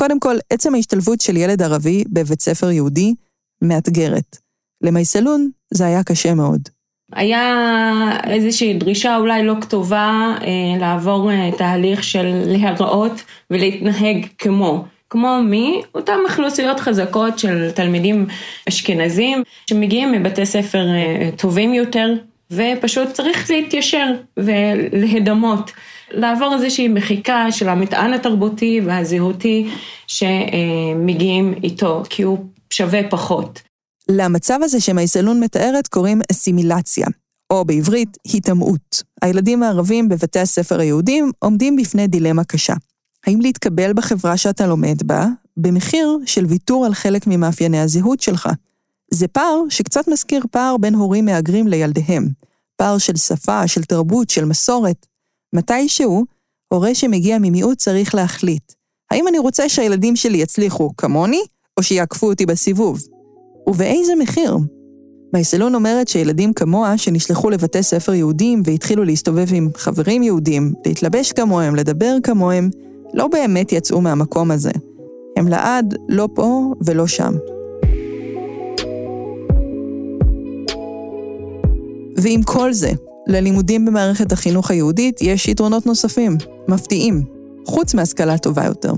קודם 0.00 0.20
כל, 0.20 0.36
עצם 0.50 0.74
ההשתלבות 0.74 1.20
של 1.20 1.36
ילד 1.36 1.62
ערבי 1.62 2.04
בבית 2.08 2.40
ספר 2.40 2.70
יהודי 2.70 3.14
מאתגרת. 3.62 4.36
למייסלון 4.82 5.50
זה 5.74 5.86
היה 5.86 6.02
קשה 6.02 6.34
מאוד. 6.34 6.79
היה 7.12 8.20
איזושהי 8.24 8.74
דרישה 8.74 9.16
אולי 9.16 9.44
לא 9.44 9.54
כתובה 9.60 10.34
אה, 10.42 10.78
לעבור 10.80 11.30
אה, 11.30 11.50
תהליך 11.58 12.04
של 12.04 12.42
להיראות 12.46 13.24
ולהתנהג 13.50 14.26
כמו. 14.38 14.84
כמו 15.10 15.38
מי? 15.44 15.82
אותן 15.94 16.18
אוכלוסיות 16.28 16.80
חזקות 16.80 17.38
של 17.38 17.70
תלמידים 17.70 18.26
אשכנזים 18.68 19.42
שמגיעים 19.70 20.12
מבתי 20.12 20.46
ספר 20.46 20.86
אה, 20.88 21.30
טובים 21.36 21.74
יותר 21.74 22.12
ופשוט 22.50 23.08
צריך 23.08 23.50
להתיישר 23.50 24.06
ולהדמות. 24.36 25.72
לעבור 26.10 26.54
איזושהי 26.54 26.88
מחיקה 26.88 27.52
של 27.52 27.68
המטען 27.68 28.12
התרבותי 28.12 28.80
והזהותי 28.84 29.68
שמגיעים 30.06 31.54
איתו, 31.62 32.02
כי 32.10 32.22
הוא 32.22 32.38
שווה 32.70 33.00
פחות. 33.10 33.69
למצב 34.12 34.58
הזה 34.62 34.80
שמייסלון 34.80 35.40
מתארת 35.40 35.88
קוראים 35.88 36.20
אסימילציה, 36.32 37.06
או 37.50 37.64
בעברית, 37.64 38.16
היטמעות. 38.24 39.02
הילדים 39.22 39.62
הערבים 39.62 40.08
בבתי 40.08 40.38
הספר 40.38 40.80
היהודים 40.80 41.30
עומדים 41.38 41.76
בפני 41.76 42.06
דילמה 42.06 42.44
קשה. 42.44 42.74
האם 43.26 43.40
להתקבל 43.40 43.92
בחברה 43.92 44.36
שאתה 44.36 44.66
לומד 44.66 45.02
בה, 45.04 45.26
במחיר 45.56 46.18
של 46.26 46.46
ויתור 46.46 46.86
על 46.86 46.94
חלק 46.94 47.26
ממאפייני 47.26 47.80
הזהות 47.80 48.20
שלך? 48.20 48.48
זה 49.10 49.28
פער 49.28 49.62
שקצת 49.68 50.08
מזכיר 50.08 50.44
פער 50.50 50.76
בין 50.76 50.94
הורים 50.94 51.24
מהגרים 51.24 51.68
לילדיהם. 51.68 52.28
פער 52.76 52.98
של 52.98 53.16
שפה, 53.16 53.66
של 53.66 53.84
תרבות, 53.84 54.30
של 54.30 54.44
מסורת. 54.44 55.06
מתישהו, 55.52 56.24
הורה 56.68 56.94
שמגיע 56.94 57.38
ממיעוט 57.40 57.78
צריך 57.78 58.14
להחליט. 58.14 58.72
האם 59.10 59.28
אני 59.28 59.38
רוצה 59.38 59.68
שהילדים 59.68 60.16
שלי 60.16 60.38
יצליחו 60.38 60.90
כמוני, 60.96 61.40
או 61.76 61.82
שיעקפו 61.82 62.26
אותי 62.26 62.46
בסיבוב? 62.46 63.00
ובאיזה 63.66 64.12
מחיר? 64.18 64.56
מייסלון 65.32 65.74
אומרת 65.74 66.08
שילדים 66.08 66.52
כמוה, 66.52 66.98
שנשלחו 66.98 67.50
לבתי 67.50 67.82
ספר 67.82 68.14
יהודים 68.14 68.62
והתחילו 68.64 69.04
להסתובב 69.04 69.46
עם 69.52 69.68
חברים 69.76 70.22
יהודים, 70.22 70.72
להתלבש 70.86 71.32
כמוהם, 71.32 71.74
לדבר 71.74 72.16
כמוהם, 72.22 72.70
לא 73.14 73.28
באמת 73.28 73.72
יצאו 73.72 74.00
מהמקום 74.00 74.50
הזה. 74.50 74.70
הם 75.36 75.48
לעד 75.48 75.94
לא 76.08 76.28
פה 76.34 76.74
ולא 76.86 77.06
שם. 77.06 77.32
ועם 82.16 82.42
כל 82.42 82.72
זה, 82.72 82.90
ללימודים 83.26 83.84
במערכת 83.84 84.32
החינוך 84.32 84.70
היהודית 84.70 85.22
יש 85.22 85.48
יתרונות 85.48 85.86
נוספים, 85.86 86.36
מפתיעים, 86.68 87.22
חוץ 87.66 87.94
מהשכלה 87.94 88.38
טובה 88.38 88.64
יותר. 88.64 88.92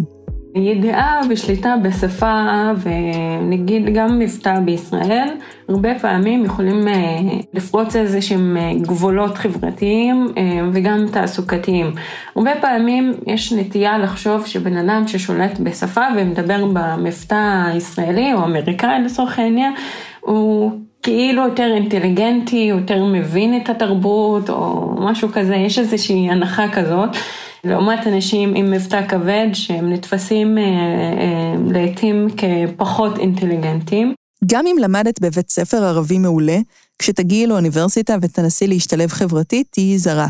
ידיעה 0.54 1.20
ושליטה 1.30 1.74
בשפה 1.82 2.44
ונגיד 2.82 3.94
גם 3.94 4.18
מבטא 4.18 4.60
בישראל, 4.60 5.28
הרבה 5.68 5.98
פעמים 5.98 6.44
יכולים 6.44 6.88
אה, 6.88 7.18
לפרוץ 7.54 7.96
איזה 7.96 8.22
שהם 8.22 8.56
אה, 8.56 8.72
גבולות 8.82 9.34
חברתיים 9.38 10.28
אה, 10.36 10.42
וגם 10.72 11.06
תעסוקתיים. 11.12 11.92
הרבה 12.36 12.50
פעמים 12.60 13.12
יש 13.26 13.52
נטייה 13.52 13.98
לחשוב 13.98 14.46
שבן 14.46 14.76
אדם 14.76 15.08
ששולט 15.08 15.58
בשפה 15.60 16.04
ומדבר 16.16 16.64
במבטא 16.72 17.64
הישראלי 17.66 18.34
או 18.34 18.44
אמריקאי 18.44 19.02
לצורך 19.04 19.38
העניין, 19.38 19.72
הוא 20.20 20.72
כאילו 21.02 21.42
יותר 21.42 21.72
אינטליגנטי, 21.74 22.56
יותר 22.56 23.04
מבין 23.04 23.56
את 23.56 23.68
התרבות 23.68 24.50
או 24.50 24.90
משהו 25.00 25.28
כזה, 25.32 25.54
יש 25.54 25.78
איזושהי 25.78 26.30
הנחה 26.30 26.68
כזאת. 26.68 27.16
לעומת 27.64 28.06
אנשים 28.06 28.54
עם 28.56 28.70
מבטא 28.70 29.08
כבד 29.08 29.48
שהם 29.52 29.92
נתפסים 29.92 30.58
אה, 30.58 30.62
אה, 30.62 31.54
לעתים 31.70 32.28
כפחות 32.36 33.18
אינטליגנטים. 33.18 34.14
גם 34.46 34.66
אם 34.66 34.76
למדת 34.80 35.20
בבית 35.20 35.50
ספר 35.50 35.84
ערבי 35.84 36.18
מעולה, 36.18 36.58
כשתגיעי 36.98 37.46
לאוניברסיטה 37.46 38.16
ותנסי 38.22 38.66
להשתלב 38.66 39.08
חברתית, 39.08 39.66
תהיי 39.70 39.98
זרה. 39.98 40.26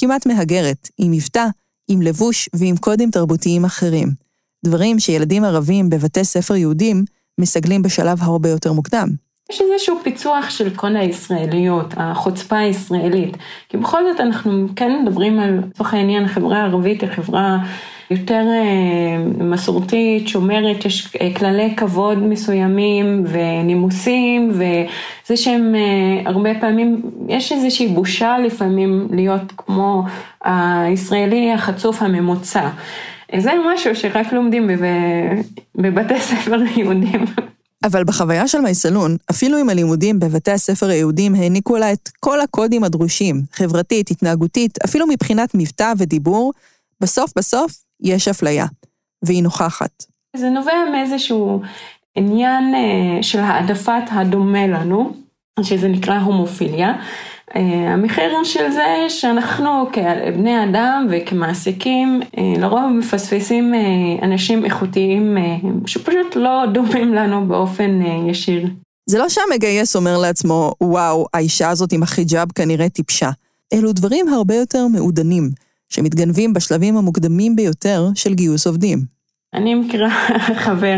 כמעט 0.00 0.26
מהגרת, 0.26 0.88
עם 0.98 1.10
מבטא, 1.10 1.46
עם 1.88 2.02
לבוש 2.02 2.48
ועם 2.54 2.76
קודים 2.76 3.10
תרבותיים 3.10 3.64
אחרים. 3.64 4.08
דברים 4.64 4.98
שילדים 4.98 5.44
ערבים 5.44 5.90
בבתי 5.90 6.24
ספר 6.24 6.56
יהודים 6.56 7.04
מסגלים 7.40 7.82
בשלב 7.82 8.18
הרבה 8.22 8.48
יותר 8.48 8.72
מוקדם. 8.72 9.08
יש 9.50 9.60
איזשהו 9.60 9.96
פיצוח 10.02 10.50
של 10.50 10.76
קון 10.76 10.96
הישראליות, 10.96 11.94
החוצפה 11.96 12.58
הישראלית. 12.58 13.36
כי 13.68 13.76
בכל 13.76 14.02
זאת 14.12 14.20
אנחנו 14.20 14.66
כן 14.76 15.02
מדברים 15.02 15.40
על, 15.40 15.60
לצורך 15.70 15.94
העניין, 15.94 16.24
החברה 16.24 16.58
הערבית 16.58 17.02
היא 17.02 17.10
חברה 17.10 17.58
יותר 18.10 18.44
אה, 18.48 19.44
מסורתית, 19.44 20.28
שומרת, 20.28 20.84
יש 20.84 21.16
אה, 21.20 21.34
כללי 21.34 21.74
כבוד 21.76 22.18
מסוימים 22.18 23.24
ונימוסים, 23.26 24.50
וזה 24.50 25.36
שהם 25.36 25.74
אה, 25.74 26.30
הרבה 26.30 26.50
פעמים, 26.60 27.02
יש 27.28 27.52
איזושהי 27.52 27.88
בושה 27.88 28.38
לפעמים 28.38 29.08
להיות 29.10 29.52
כמו 29.56 30.02
הישראלי 30.44 31.52
החצוף 31.52 32.02
הממוצע. 32.02 32.68
זה 33.36 33.50
משהו 33.74 33.96
שרק 33.96 34.32
לומדים 34.32 34.70
בבתי 35.74 36.20
ספר 36.20 36.58
יהודים. 36.76 37.24
אבל 37.84 38.04
בחוויה 38.04 38.48
של 38.48 38.60
מייסלון, 38.60 39.16
אפילו 39.30 39.60
אם 39.60 39.70
הלימודים 39.70 40.18
בבתי 40.18 40.50
הספר 40.50 40.86
היהודים 40.86 41.34
העניקו 41.34 41.76
לה 41.76 41.92
את 41.92 42.08
כל 42.20 42.40
הקודים 42.40 42.84
הדרושים, 42.84 43.42
חברתית, 43.52 44.10
התנהגותית, 44.10 44.78
אפילו 44.84 45.06
מבחינת 45.06 45.50
מבטא 45.54 45.92
ודיבור, 45.98 46.52
בסוף 47.00 47.32
בסוף 47.36 47.72
יש 48.00 48.28
אפליה, 48.28 48.66
והיא 49.24 49.42
נוכחת. 49.42 50.04
זה 50.36 50.50
נובע 50.50 50.72
מאיזשהו 50.92 51.62
עניין 52.14 52.74
אה, 52.74 53.22
של 53.22 53.38
העדפת 53.38 54.02
הדומה 54.10 54.66
לנו, 54.66 55.12
שזה 55.62 55.88
נקרא 55.88 56.18
הומופיליה. 56.18 56.92
אה, 57.56 57.92
המחיר 57.92 58.44
של 58.44 58.70
זה 58.70 59.06
שאנחנו 59.08 59.86
כבני 59.92 60.64
אדם 60.64 61.06
וכמעסיקים 61.10 62.20
אה, 62.38 62.42
לרוב 62.58 62.92
מפספסים 62.98 63.74
אנשים 64.22 64.64
איכותיים 64.64 65.36
שפשוט 65.86 66.36
לא 66.36 66.64
דומים 66.72 67.14
לנו 67.14 67.48
באופן 67.48 68.00
ישיר. 68.28 68.68
זה 69.06 69.18
לא 69.18 69.28
שהמגייס 69.28 69.96
אומר 69.96 70.18
לעצמו, 70.18 70.72
וואו, 70.80 71.26
האישה 71.34 71.70
הזאת 71.70 71.92
עם 71.92 72.02
החיג'אב 72.02 72.52
כנראה 72.52 72.88
טיפשה. 72.88 73.30
אלו 73.72 73.92
דברים 73.92 74.28
הרבה 74.28 74.54
יותר 74.54 74.86
מעודנים, 74.86 75.50
שמתגנבים 75.88 76.52
בשלבים 76.52 76.96
המוקדמים 76.96 77.56
ביותר 77.56 78.08
של 78.14 78.34
גיוס 78.34 78.66
עובדים. 78.66 78.98
אני 79.54 79.74
מכירה 79.74 80.10
חבר 80.64 80.96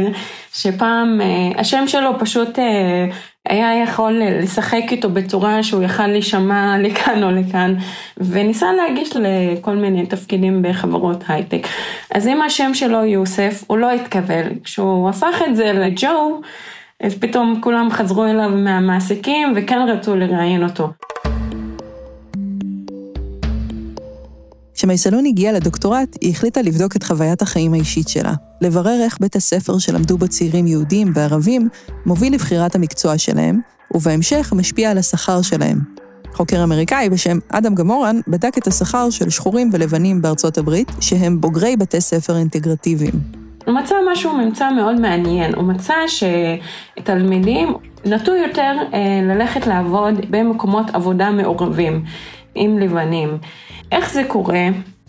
שפעם, 0.53 1.21
אה, 1.21 1.61
השם 1.61 1.85
שלו 1.87 2.11
פשוט 2.19 2.59
אה, 2.59 3.07
היה 3.49 3.83
יכול 3.83 4.23
לשחק 4.43 4.83
איתו 4.91 5.11
בצורה 5.11 5.63
שהוא 5.63 5.83
יכל 5.83 6.07
להישמע 6.07 6.79
לכאן 6.79 7.23
או 7.23 7.31
לכאן, 7.31 7.75
וניסה 8.17 8.67
להגיש 8.73 9.17
לכל 9.17 9.77
מיני 9.77 10.07
תפקידים 10.07 10.63
בחברות 10.63 11.25
הייטק. 11.29 11.67
אז 12.15 12.27
אם 12.27 12.43
השם 12.43 12.75
שלו 12.75 13.05
יוסף, 13.05 13.65
הוא 13.67 13.79
לא 13.79 13.91
התקבל. 13.91 14.45
כשהוא 14.65 15.09
הפך 15.09 15.43
את 15.47 15.57
זה 15.57 15.73
לג'ו, 15.73 16.41
אז 17.03 17.15
פתאום 17.15 17.61
כולם 17.61 17.91
חזרו 17.91 18.25
אליו 18.25 18.51
מהמעסיקים 18.51 19.53
וכן 19.57 19.79
רצו 19.89 20.17
לראיין 20.17 20.65
אותו. 20.65 20.89
כשמייסלון 24.79 25.27
הגיעה 25.27 25.53
לדוקטורט, 25.53 26.17
היא 26.21 26.31
החליטה 26.31 26.63
לבדוק 26.63 26.97
את 26.97 27.03
חוויית 27.03 27.43
החיים 27.43 27.75
האישית 27.75 28.09
שלה, 28.09 28.33
לברר 28.61 29.01
איך 29.05 29.21
בית 29.21 29.37
הספר 29.37 29.79
שלמדו 29.79 30.19
בו 30.19 30.29
צעירים 30.29 30.67
יהודים 30.67 31.13
וערבים 31.15 31.69
מוביל 32.07 32.35
לבחירת 32.35 32.75
המקצוע 32.75 33.19
שלהם, 33.19 33.61
ובהמשך 33.95 34.53
משפיע 34.57 34.91
על 34.91 34.99
השכר 34.99 35.43
שלהם. 35.43 35.79
חוקר 36.33 36.65
אמריקאי 36.65 37.09
בשם 37.11 37.39
אדם 37.49 37.75
גמורן 37.75 38.21
בדק 38.29 38.59
את 38.59 38.67
השכר 38.67 39.11
של 39.11 39.31
שחורים 39.31 39.71
ולבנים 39.73 40.23
בארצות 40.23 40.59
הברית, 40.59 40.89
שהם 41.01 41.41
בוגרי 41.41 41.77
בתי 41.77 42.01
ספר 42.01 42.37
אינטגרטיביים. 42.37 43.15
הוא 43.67 43.75
מצא 43.75 43.95
משהו, 44.13 44.33
ממצא 44.37 44.71
מאוד 44.71 45.01
מעניין. 45.01 45.55
הוא 45.55 45.65
מצא 45.65 45.95
שתלמידים 46.99 47.75
נטו 48.05 48.35
יותר 48.35 48.73
אה, 48.95 49.21
ללכת 49.23 49.67
לעבוד 49.67 50.15
במקומות 50.31 50.87
עבודה 50.95 51.31
מעורבים 51.31 52.05
עם 52.55 52.79
לבנים. 52.79 53.39
איך 53.93 54.13
זה 54.13 54.23
קורה? 54.29 54.69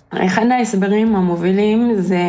אחד 0.09 0.45
ההסברים 0.51 1.15
המובילים 1.15 2.01
זה 2.01 2.23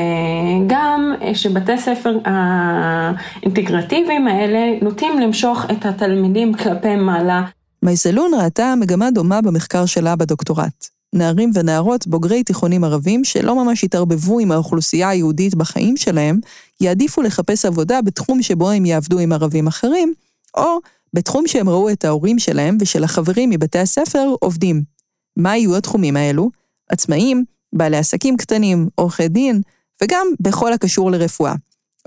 גם 0.66 1.14
שבתי 1.34 1.78
ספר 1.78 2.18
האינטגרטיביים 2.24 4.28
האלה 4.28 4.78
נוטים 4.82 5.18
למשוך 5.18 5.64
את 5.72 5.86
התלמידים 5.86 6.54
כלפי 6.54 6.96
מעלה. 6.96 7.42
מייסלון 7.82 8.30
ראתה 8.34 8.74
מגמה 8.80 9.10
דומה 9.10 9.42
במחקר 9.42 9.86
שלה 9.86 10.16
בדוקטורט. 10.16 10.86
נערים 11.14 11.50
ונערות 11.54 12.06
בוגרי 12.06 12.42
תיכונים 12.42 12.84
ערבים 12.84 13.24
שלא 13.24 13.64
ממש 13.64 13.84
התערבבו 13.84 14.40
עם 14.40 14.52
האוכלוסייה 14.52 15.08
היהודית 15.08 15.54
בחיים 15.54 15.96
שלהם, 15.96 16.40
יעדיפו 16.80 17.22
לחפש 17.22 17.64
עבודה 17.64 18.02
בתחום 18.02 18.42
שבו 18.42 18.70
הם 18.70 18.86
יעבדו 18.86 19.18
עם 19.18 19.32
ערבים 19.32 19.66
אחרים, 19.66 20.12
או 20.56 20.78
בתחום 21.14 21.46
שהם 21.46 21.68
ראו 21.68 21.90
את 21.90 22.04
ההורים 22.04 22.38
שלהם 22.38 22.76
ושל 22.80 23.04
החברים 23.04 23.50
מבתי 23.50 23.78
הספר 23.78 24.34
עובדים. 24.40 24.99
מה 25.42 25.56
יהיו 25.56 25.76
התחומים 25.76 26.16
האלו? 26.16 26.50
עצמאים, 26.88 27.44
בעלי 27.72 27.96
עסקים 27.96 28.36
קטנים, 28.36 28.88
עורכי 28.94 29.28
דין, 29.28 29.60
וגם 30.02 30.26
בכל 30.40 30.72
הקשור 30.72 31.10
לרפואה. 31.10 31.54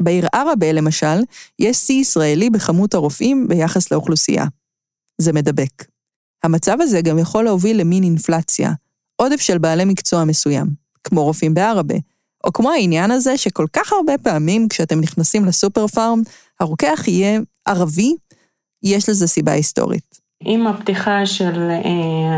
בעיר 0.01 0.27
עראבה, 0.33 0.71
למשל, 0.71 1.23
יש 1.59 1.77
שיא 1.77 2.01
ישראלי 2.01 2.49
בכמות 2.49 2.93
הרופאים 2.93 3.47
ביחס 3.47 3.91
לאוכלוסייה. 3.91 4.45
זה 5.21 5.33
מדבק. 5.33 5.85
המצב 6.43 6.77
הזה 6.81 7.01
גם 7.01 7.19
יכול 7.19 7.43
להוביל 7.43 7.79
למין 7.79 8.03
אינפלציה, 8.03 8.71
עודף 9.15 9.41
של 9.41 9.57
בעלי 9.57 9.85
מקצוע 9.85 10.23
מסוים, 10.23 10.67
כמו 11.03 11.23
רופאים 11.23 11.53
בעראבה, 11.53 11.95
או 12.43 12.53
כמו 12.53 12.71
העניין 12.71 13.11
הזה 13.11 13.37
שכל 13.37 13.65
כך 13.73 13.93
הרבה 13.93 14.17
פעמים 14.17 14.67
כשאתם 14.69 14.99
נכנסים 14.99 15.45
לסופר 15.45 15.87
פארם, 15.87 16.21
הרוקח 16.59 17.03
יהיה 17.07 17.39
ערבי, 17.65 18.15
יש 18.83 19.09
לזה 19.09 19.27
סיבה 19.27 19.51
היסטורית. 19.51 20.22
עם 20.45 20.67
הפתיחה 20.67 21.25
של 21.25 21.69
אה, 21.71 21.79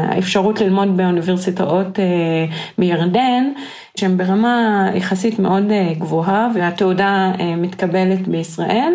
האפשרות 0.09 0.61
ללמוד 0.61 0.97
באוניברסיטאות 0.97 1.99
אה, 1.99 2.05
בירדן, 2.77 3.51
שהן 3.97 4.17
ברמה 4.17 4.87
יחסית 4.95 5.39
מאוד 5.39 5.71
אה, 5.71 5.93
גבוהה 5.97 6.49
והתעודה 6.55 7.31
מתקבלת 7.57 8.27
בישראל, 8.27 8.93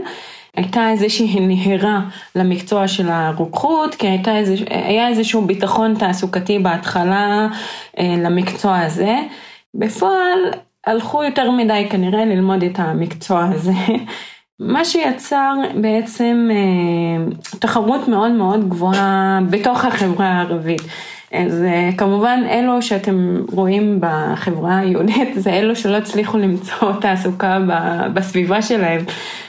הייתה 0.57 0.91
איזושהי 0.91 1.41
נהירה 1.47 2.01
למקצוע 2.37 2.89
של 2.89 3.09
הרוקחות, 3.09 3.95
כי 3.95 4.07
הייתה 4.07 4.37
איזה, 4.37 4.55
היה 4.71 5.09
איזשהו 5.09 5.47
ביטחון 5.47 5.95
תעסוקתי 5.95 6.59
בהתחלה 6.59 7.49
למקצוע 7.99 8.79
הזה. 8.79 9.17
בפועל 9.75 10.39
הלכו 10.87 11.25
יותר 11.25 11.51
מדי 11.51 11.87
כנראה 11.91 12.25
ללמוד 12.25 12.63
את 12.63 12.79
המקצוע 12.79 13.45
הזה. 13.45 13.73
מה 14.61 14.85
שיצר 14.85 15.55
בעצם 15.81 16.49
אה, 16.51 17.33
תחרות 17.59 18.09
מאוד 18.09 18.33
מאוד 18.33 18.69
גבוהה 18.69 19.41
בתוך 19.51 19.85
החברה 19.85 20.27
הערבית. 20.27 20.83
אז 21.33 21.63
אה, 21.63 21.91
כמובן 21.97 22.41
אלו 22.51 22.83
שאתם 22.83 23.37
רואים 23.53 24.01
בחברה 24.01 24.79
היהודית 24.79 25.29
זה 25.37 25.51
אלו 25.51 25.77
שלא 25.77 25.97
הצליחו 25.97 26.39
למצוא 26.39 26.93
תעסוקה 27.01 27.59
בסביבה 28.15 28.63
שלהם. 28.63 29.05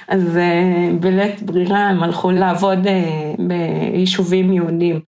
אז 0.08 0.38
אה, 0.38 0.92
בלית 1.00 1.44
ברירה 1.44 1.90
הם 1.90 2.04
הלכו 2.04 2.32
לעבוד 2.32 2.80
ביישובים 3.48 4.54
יהודים. 4.54 5.00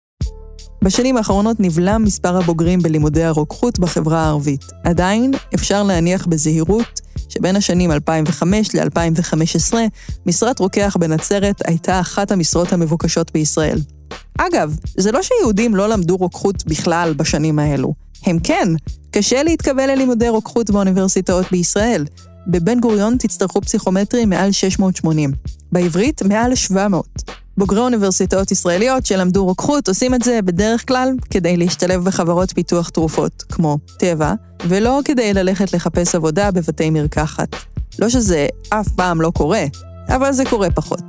בשנים 0.84 1.16
האחרונות 1.16 1.60
נבלם 1.60 2.02
מספר 2.04 2.36
הבוגרים 2.36 2.80
בלימודי 2.80 3.24
הרוקחות 3.24 3.78
בחברה 3.78 4.20
הערבית. 4.20 4.64
עדיין 4.84 5.30
אפשר 5.54 5.82
להניח 5.82 6.26
בזהירות 6.26 7.01
שבין 7.28 7.56
השנים 7.56 7.92
2005 7.92 8.74
ל-2015, 8.74 9.74
משרת 10.26 10.58
רוקח 10.58 10.96
בנצרת 11.00 11.62
הייתה 11.66 12.00
אחת 12.00 12.30
המשרות 12.30 12.72
המבוקשות 12.72 13.32
בישראל. 13.32 13.78
אגב, 14.38 14.76
זה 14.96 15.12
לא 15.12 15.20
שיהודים 15.22 15.74
לא 15.74 15.88
למדו 15.88 16.16
רוקחות 16.16 16.66
בכלל 16.66 17.14
בשנים 17.16 17.58
האלו. 17.58 17.94
הם 18.26 18.38
כן, 18.38 18.68
קשה 19.10 19.42
להתקבל 19.42 19.86
ללימודי 19.90 20.28
רוקחות 20.28 20.70
באוניברסיטאות 20.70 21.46
בישראל. 21.50 22.04
בבן 22.46 22.80
גוריון 22.80 23.16
תצטרכו 23.18 23.60
פסיכומטרי 23.60 24.24
מעל 24.24 24.52
680. 24.52 25.32
בעברית, 25.72 26.22
מעל 26.22 26.54
700. 26.54 27.06
בוגרי 27.56 27.80
אוניברסיטאות 27.80 28.50
ישראליות 28.50 29.06
שלמדו 29.06 29.44
רוקחות 29.44 29.88
עושים 29.88 30.14
את 30.14 30.22
זה 30.22 30.42
בדרך 30.42 30.88
כלל 30.88 31.08
כדי 31.30 31.56
להשתלב 31.56 32.04
בחברות 32.04 32.52
פיתוח 32.52 32.88
תרופות, 32.88 33.42
כמו 33.42 33.78
טבע, 33.98 34.34
ולא 34.68 35.00
כדי 35.04 35.34
ללכת 35.34 35.72
לחפש 35.72 36.14
עבודה 36.14 36.50
בבתי 36.50 36.90
מרקחת. 36.90 37.56
לא 37.98 38.08
שזה 38.08 38.46
אף 38.68 38.88
פעם 38.88 39.20
לא 39.20 39.30
קורה, 39.34 39.64
אבל 40.08 40.32
זה 40.32 40.44
קורה 40.50 40.70
פחות. 40.70 41.04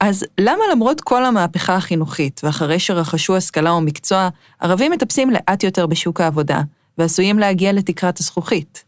אז 0.00 0.24
למה 0.40 0.64
למרות 0.72 1.00
כל 1.00 1.24
המהפכה 1.24 1.76
החינוכית, 1.76 2.40
ואחרי 2.44 2.78
שרכשו 2.78 3.36
השכלה 3.36 3.70
או 3.70 3.80
מקצוע, 3.80 4.28
ערבים 4.60 4.92
מטפסים 4.92 5.30
לאט 5.30 5.64
יותר 5.64 5.86
בשוק 5.86 6.20
העבודה, 6.20 6.60
ועשויים 6.98 7.38
להגיע 7.38 7.72
לתקרת 7.72 8.20
הזכוכית? 8.20 8.84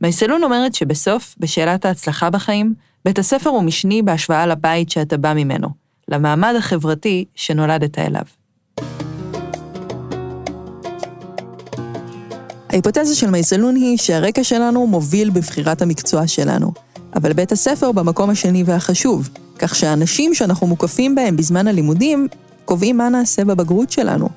מייסלון 0.00 0.42
אומרת 0.44 0.74
שבסוף, 0.74 1.34
בשאלת 1.38 1.84
ההצלחה 1.84 2.30
בחיים, 2.30 2.74
בית 3.04 3.18
הספר 3.18 3.50
הוא 3.50 3.62
משני 3.62 4.02
בהשוואה 4.02 4.46
לבית 4.46 4.90
שאתה 4.90 5.16
בא 5.16 5.34
ממנו, 5.34 5.68
למעמד 6.08 6.54
החברתי 6.58 7.24
שנולדת 7.34 7.98
אליו. 7.98 8.22
ההיפותזה 12.68 13.14
של 13.14 13.30
מייסלון 13.30 13.76
היא 13.76 13.98
שהרקע 13.98 14.44
שלנו 14.44 14.86
מוביל 14.86 15.30
בבחירת 15.30 15.82
המקצוע 15.82 16.26
שלנו, 16.26 16.72
אבל 17.14 17.32
בית 17.32 17.52
הספר 17.52 17.92
במקום 17.92 18.30
השני 18.30 18.62
והחשוב, 18.66 19.28
כך 19.58 19.74
שהאנשים 19.74 20.34
שאנחנו 20.34 20.66
מוקפים 20.66 21.14
בהם 21.14 21.36
בזמן 21.36 21.68
הלימודים, 21.68 22.28
קובעים 22.64 22.96
מה 22.96 23.08
נעשה 23.08 23.44
בבגרות 23.44 23.92
שלנו. 23.92 24.28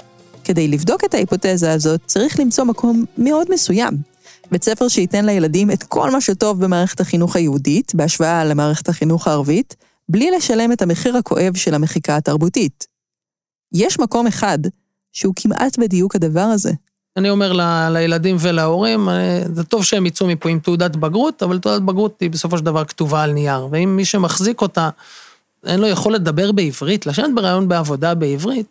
כדי 0.44 0.68
לבדוק 0.68 1.04
את 1.04 1.14
ההיפותזה 1.14 1.72
הזאת, 1.72 2.02
צריך 2.06 2.40
למצוא 2.40 2.64
מקום 2.64 3.06
מאוד 3.18 3.48
מסוים, 3.52 4.13
בית 4.54 4.64
ספר 4.64 4.88
שייתן 4.88 5.26
לילדים 5.26 5.72
את 5.72 5.84
כל 5.84 6.12
מה 6.12 6.22
שטוב 6.22 6.64
במערכת 6.64 7.00
החינוך 7.00 7.36
היהודית, 7.36 7.96
בהשוואה 7.96 8.46
למערכת 8.46 8.90
החינוך 8.90 9.28
הערבית, 9.28 9.76
בלי 10.10 10.32
לשלם 10.32 10.72
את 10.72 10.82
המחיר 10.82 11.18
הכואב 11.18 11.56
של 11.56 11.74
המחיקה 11.74 12.18
התרבותית. 12.18 12.88
יש 13.74 14.00
מקום 14.00 14.28
אחד 14.28 14.60
שהוא 15.12 15.34
כמעט 15.36 15.80
בדיוק 15.80 16.16
הדבר 16.16 16.42
הזה, 16.42 16.72
אני 17.18 17.30
אומר 17.30 17.54
ל, 17.54 17.90
לילדים 17.90 18.36
ולהורים, 18.40 19.10
אה, 19.10 19.44
זה 19.54 19.64
טוב 19.64 19.84
שהם 19.84 20.06
יצאו 20.06 20.28
מפה 20.28 20.50
עם 20.50 20.60
תעודת 20.60 20.96
בגרות, 20.96 21.44
אבל 21.44 21.60
תעודת 21.60 21.82
בגרות 21.82 22.22
היא 22.22 22.30
בסופו 22.30 22.58
של 22.58 22.66
דבר 22.66 22.86
כתובה 22.86 23.24
על 23.24 23.32
נייר, 23.32 23.68
ואם 23.72 23.96
מי 23.96 24.06
שמחזיק 24.06 24.62
אותה, 24.62 24.90
אין 25.66 25.80
לו 25.80 25.88
יכול 25.88 26.14
לדבר 26.14 26.52
בעברית, 26.52 27.06
לשבת 27.06 27.30
בראיון 27.36 27.68
בעבודה 27.68 28.14
בעברית, 28.14 28.68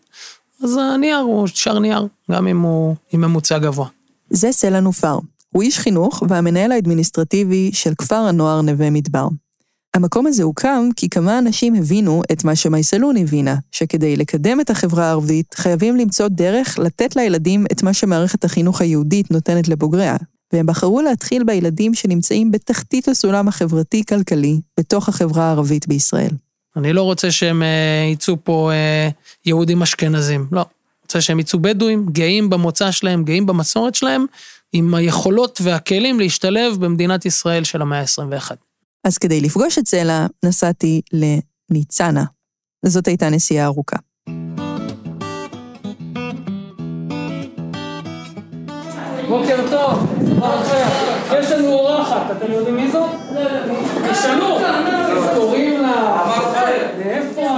אז 0.63 0.79
הנייר 0.95 1.17
הוא 1.17 1.47
שר 1.47 1.79
נייר, 1.79 2.07
גם 2.31 2.49
אם 2.49 2.61
הוא 2.61 2.97
עם 3.13 3.21
ממוצע 3.21 3.59
גבוה. 3.59 3.89
זה 4.31 4.53
סלע 4.53 4.81
נופר. 4.81 5.19
הוא 5.53 5.63
איש 5.63 5.79
חינוך 5.79 6.23
והמנהל 6.29 6.73
האדמיניסטרטיבי 6.73 7.71
של 7.73 7.95
כפר 7.95 8.15
הנוער 8.15 8.63
נווה 8.63 8.91
מדבר. 8.91 9.29
המקום 9.95 10.27
הזה 10.27 10.43
הוקם 10.43 10.89
כי 10.97 11.09
כמה 11.09 11.39
אנשים 11.39 11.75
הבינו 11.75 12.23
את 12.33 12.45
מה 12.45 12.57
שמייסלון 12.57 13.17
הבינה, 13.17 13.57
שכדי 13.71 14.17
לקדם 14.17 14.61
את 14.61 14.71
החברה 14.71 15.05
הערבית, 15.05 15.55
חייבים 15.55 15.97
למצוא 15.97 16.29
דרך 16.29 16.79
לתת 16.79 17.17
לילדים 17.17 17.65
את 17.73 17.83
מה 17.83 17.95
שמערכת 17.95 18.45
החינוך 18.45 18.81
היהודית 18.81 19.31
נותנת 19.31 19.69
לבוגריה, 19.69 20.17
והם 20.53 20.67
בחרו 20.67 21.03
להתחיל 21.03 21.45
בילדים 21.45 21.95
שנמצאים 21.95 22.51
בתחתית 22.51 23.09
הסולם 23.09 23.49
החברתי-כלכלי 23.49 24.61
בתוך 24.81 25.09
החברה 25.09 25.45
הערבית 25.45 25.89
בישראל. 25.89 26.31
אני 26.77 26.93
לא 26.93 27.03
רוצה 27.03 27.31
שהם 27.31 27.63
אה, 27.63 28.11
יצאו 28.13 28.37
פה 28.45 28.71
אה, 28.73 29.09
יהודים 29.47 29.83
אשכנזים, 29.83 30.47
לא. 30.53 30.65
רוצה 31.03 31.21
שהם 31.21 31.41
יצאו 31.41 31.59
בדואים, 31.59 32.07
גאים 32.13 32.51
במוצא 32.51 32.91
שלהם, 32.91 33.25
גאים 33.25 33.47
במסורת 33.47 33.95
שלהם, 33.95 34.27
עם 34.73 34.95
היכולות 34.95 35.59
והכלים 35.63 36.21
להשתלב 36.21 36.77
במדינת 36.81 37.27
ישראל 37.27 37.65
של 37.65 37.83
המאה 37.83 38.01
ה-21. 38.01 38.51
אז 39.05 39.19
כדי 39.19 39.41
לפגוש 39.41 39.79
את 39.79 39.87
סלע, 39.87 40.27
נסעתי 40.45 41.01
לניצנה. 41.13 42.25
זאת 42.87 43.09
הייתה 43.09 43.31
נסיעה 43.31 43.67
ארוכה. 43.67 43.97
בוקר 49.29 49.65
טוב, 49.71 50.15
יש 51.39 51.51
לנו 51.51 51.73
אורחת, 51.73 52.31
אתם 52.37 52.53
יודעים 52.53 52.77
מי 52.77 52.91
זאת? 52.91 53.11
תשאלו, 54.13 54.59
קוראים 55.35 55.83
לה, 55.83 56.27
מאיפה 56.99 57.49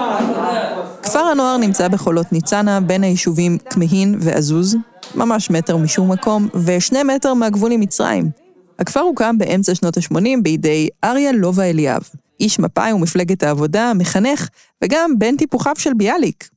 כפר 1.14 1.24
הנוער 1.24 1.56
נמצא 1.56 1.88
בחולות 1.88 2.32
ניצנה 2.32 2.80
בין 2.80 3.04
היישובים 3.04 3.58
כמהין 3.70 4.16
ועזוז, 4.20 4.76
ממש 5.14 5.50
מטר 5.50 5.76
משום 5.76 6.12
מקום, 6.12 6.48
ושני 6.64 7.02
מטר 7.02 7.34
מהגבול 7.34 7.72
עם 7.72 7.80
מצרים. 7.80 8.30
הכפר 8.78 9.00
הוקם 9.00 9.38
באמצע 9.38 9.74
שנות 9.74 9.96
ה-80 9.96 10.42
בידי 10.42 10.88
אריה 11.04 11.32
לובה 11.32 11.62
אליאב, 11.62 12.02
איש 12.40 12.58
מפא"י 12.58 12.92
ומפלגת 12.92 13.42
העבודה, 13.42 13.92
מחנך, 13.94 14.48
וגם 14.84 15.18
בן 15.18 15.36
טיפוחיו 15.36 15.74
של 15.78 15.94
ביאליק. 15.96 16.48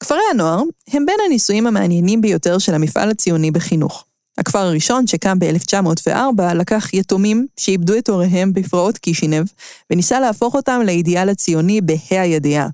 כפרי 0.00 0.22
הנוער 0.30 0.62
הם 0.90 1.06
בין 1.06 1.16
הניסויים 1.26 1.66
המעניינים 1.66 2.20
ביותר 2.20 2.58
של 2.58 2.74
המפעל 2.74 3.10
הציוני 3.10 3.50
בחינוך. 3.50 4.04
הכפר 4.38 4.58
הראשון, 4.58 5.06
שקם 5.06 5.38
ב-1904, 5.38 6.42
לקח 6.54 6.94
יתומים 6.94 7.46
שאיבדו 7.56 7.98
את 7.98 8.08
הוריהם 8.08 8.52
בפרעות 8.52 8.98
קישינב, 8.98 9.46
וניסה 9.90 10.20
להפוך 10.20 10.54
אותם 10.54 10.80
לאידיאל 10.84 11.28
הציוני 11.28 11.80
בה"א 11.80 12.14
הידיעה. 12.14 12.68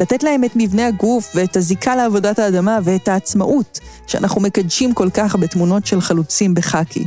לתת 0.00 0.22
להם 0.22 0.44
את 0.44 0.50
מבנה 0.56 0.86
הגוף 0.86 1.32
ואת 1.34 1.56
הזיקה 1.56 1.96
לעבודת 1.96 2.38
האדמה 2.38 2.78
ואת 2.84 3.08
העצמאות 3.08 3.78
שאנחנו 4.06 4.40
מקדשים 4.40 4.94
כל 4.94 5.10
כך 5.14 5.36
בתמונות 5.36 5.86
של 5.86 6.00
חלוצים 6.00 6.54
בחאקי. 6.54 7.04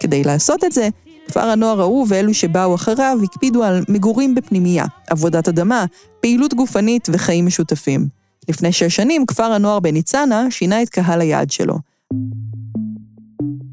כדי 0.00 0.24
לעשות 0.24 0.64
את 0.64 0.72
זה, 0.72 0.88
כפר 1.28 1.50
הנוער 1.50 1.80
ההוא 1.80 2.06
ואלו 2.08 2.34
שבאו 2.34 2.74
אחריו 2.74 3.18
הקפידו 3.24 3.64
על 3.64 3.84
מגורים 3.88 4.34
בפנימייה, 4.34 4.84
עבודת 5.10 5.48
אדמה, 5.48 5.84
פעילות 6.20 6.54
גופנית 6.54 7.08
וחיים 7.12 7.46
משותפים. 7.46 8.08
לפני 8.48 8.72
שש 8.72 8.96
שנים, 8.96 9.26
כפר 9.26 9.52
הנוער 9.52 9.80
בניצנה 9.80 10.46
שינה 10.50 10.82
את 10.82 10.88
קהל 10.88 11.20
היעד 11.20 11.50
שלו. 11.50 11.78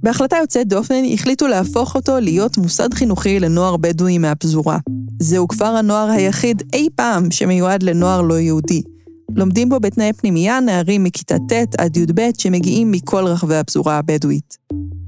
בהחלטה 0.03 0.37
יוצאת 0.37 0.67
דופן, 0.67 1.03
החליטו 1.13 1.47
להפוך 1.47 1.95
אותו 1.95 2.19
להיות 2.19 2.57
מוסד 2.57 2.93
חינוכי 2.93 3.39
לנוער 3.39 3.77
בדואי 3.77 4.17
מהפזורה. 4.17 4.77
זהו 5.19 5.47
כפר 5.47 5.65
הנוער 5.65 6.09
היחיד 6.09 6.63
אי 6.73 6.87
פעם 6.95 7.31
שמיועד 7.31 7.83
לנוער 7.83 8.21
לא 8.21 8.39
יהודי. 8.39 8.81
לומדים 9.35 9.69
בו 9.69 9.79
בתנאי 9.79 10.13
פנימייה 10.13 10.59
נערים 10.59 11.03
מכיתה 11.03 11.35
ט' 11.49 11.75
עד 11.77 11.97
י"ב 11.97 12.29
שמגיעים 12.37 12.91
מכל 12.91 13.25
רחבי 13.25 13.55
הפזורה 13.55 13.97
הבדואית. 13.97 14.57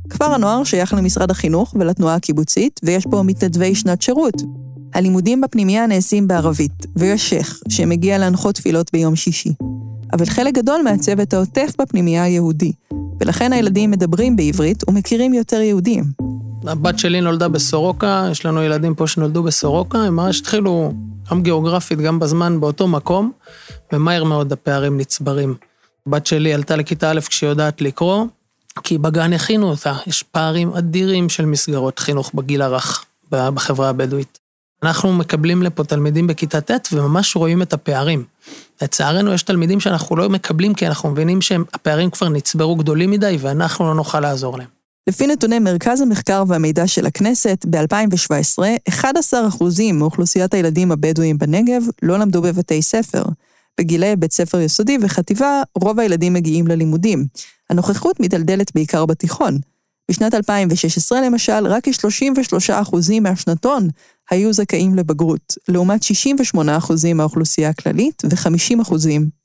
כפר 0.10 0.34
הנוער 0.34 0.64
שייך 0.64 0.94
למשרד 0.94 1.32
החינוך 1.32 1.76
ולתנועה 1.80 2.16
הקיבוצית, 2.16 2.80
ויש 2.84 3.06
בו 3.06 3.24
מתנדבי 3.24 3.76
שנת 3.76 4.02
שירות. 4.02 4.42
הלימודים 4.94 5.42
בפנימייה 5.42 5.88
נעשים 5.88 6.28
בערבית, 6.28 6.86
ויש 6.96 7.30
שייח 7.30 7.60
שמגיע 7.70 8.18
להנחות 8.18 8.56
תפילות 8.56 8.92
ביום 8.94 9.16
שישי. 9.16 9.54
אבל 10.14 10.26
חלק 10.26 10.54
גדול 10.54 10.82
מהצוות 10.82 11.34
העוטף 11.34 11.74
בפנימייה 11.80 12.24
היהודי, 12.24 12.72
ולכן 13.20 13.54
הילדים 13.54 13.92
מדברים 13.92 14.36
בעברית 14.36 14.90
ומכירים 14.90 15.34
יותר 15.34 15.62
יהודים. 15.62 16.31
הבת 16.68 17.00
שלי 17.00 17.22
נולדה 17.22 17.48
בסורוקה, 17.48 18.28
יש 18.32 18.46
לנו 18.46 18.64
ילדים 18.64 18.96
פה 18.96 19.08
שנולדו 19.08 19.44
בסורוקה, 19.44 19.98
הם 19.98 20.16
ממש 20.16 20.40
התחילו 20.40 20.94
גם 21.32 21.44
גיאוגרפית, 21.44 22.00
גם 22.00 22.20
בזמן, 22.20 22.60
באותו 22.60 22.88
מקום, 22.88 23.32
ומהר 23.94 24.24
מאוד 24.24 24.54
הפערים 24.54 24.98
נצברים. 24.98 25.56
הבת 26.08 26.26
שלי 26.26 26.54
עלתה 26.54 26.76
לכיתה 26.76 27.12
א' 27.12 27.20
כשהיא 27.20 27.50
יודעת 27.50 27.82
לקרוא, 27.82 28.26
כי 28.84 28.98
בגן 28.98 29.34
הכינו 29.34 29.70
אותה, 29.70 29.94
יש 30.08 30.24
פערים 30.24 30.74
אדירים 30.74 31.30
של 31.30 31.46
מסגרות 31.46 32.00
חינוך 32.00 32.32
בגיל 32.34 32.62
הרך 32.62 33.06
בחברה 33.32 33.90
הבדואית. 33.90 34.40
אנחנו 34.84 35.14
מקבלים 35.14 35.64
לפה 35.64 35.84
תלמידים 35.84 36.28
בכיתה 36.28 36.62
ט' 36.62 36.88
וממש 36.94 37.36
רואים 37.36 37.62
את 37.62 37.74
הפערים. 37.74 38.24
לצערנו 38.82 39.34
יש 39.34 39.44
תלמידים 39.44 39.80
שאנחנו 39.80 40.16
לא 40.16 40.30
מקבלים 40.30 40.74
כי 40.74 40.88
אנחנו 40.88 41.12
מבינים 41.12 41.42
שהפערים 41.42 42.10
כבר 42.10 42.30
נצברו 42.30 42.76
גדולים 42.76 43.12
מדי 43.12 43.38
ואנחנו 43.40 43.86
לא 43.86 43.96
נוכל 43.96 44.20
לעזור 44.20 44.58
להם. 44.58 44.81
לפי 45.08 45.28
נתוני 45.28 45.60
מרכז 45.60 46.02
המחקר 46.02 46.44
והמידע 46.48 46.88
של 46.88 47.06
הכנסת, 47.06 47.66
ב-2017, 47.70 48.90
11% 48.90 48.94
מאוכלוסיית 49.94 50.54
הילדים 50.54 50.92
הבדואים 50.92 51.38
בנגב 51.38 51.84
לא 52.02 52.20
למדו 52.20 52.42
בבתי 52.42 52.82
ספר. 52.82 53.24
בגילי 53.80 54.16
בית 54.16 54.32
ספר 54.32 54.60
יסודי 54.60 54.98
וחטיבה, 55.02 55.62
רוב 55.76 56.00
הילדים 56.00 56.34
מגיעים 56.34 56.68
ללימודים. 56.68 57.26
הנוכחות 57.70 58.20
מדלדלת 58.20 58.72
בעיקר 58.76 59.06
בתיכון. 59.06 59.58
בשנת 60.12 60.34
2016, 60.34 61.22
למשל, 61.22 61.68
רק 61.68 61.84
כ-33% 61.84 62.96
מהשנתון 63.22 63.88
היו 64.30 64.54
זכאים 64.54 64.96
לבגרות, 64.96 65.54
לעומת 65.68 66.02
68% 66.04 67.14
מהאוכלוסייה 67.16 67.70
הכללית 67.70 68.24
ו-50% 68.26 68.94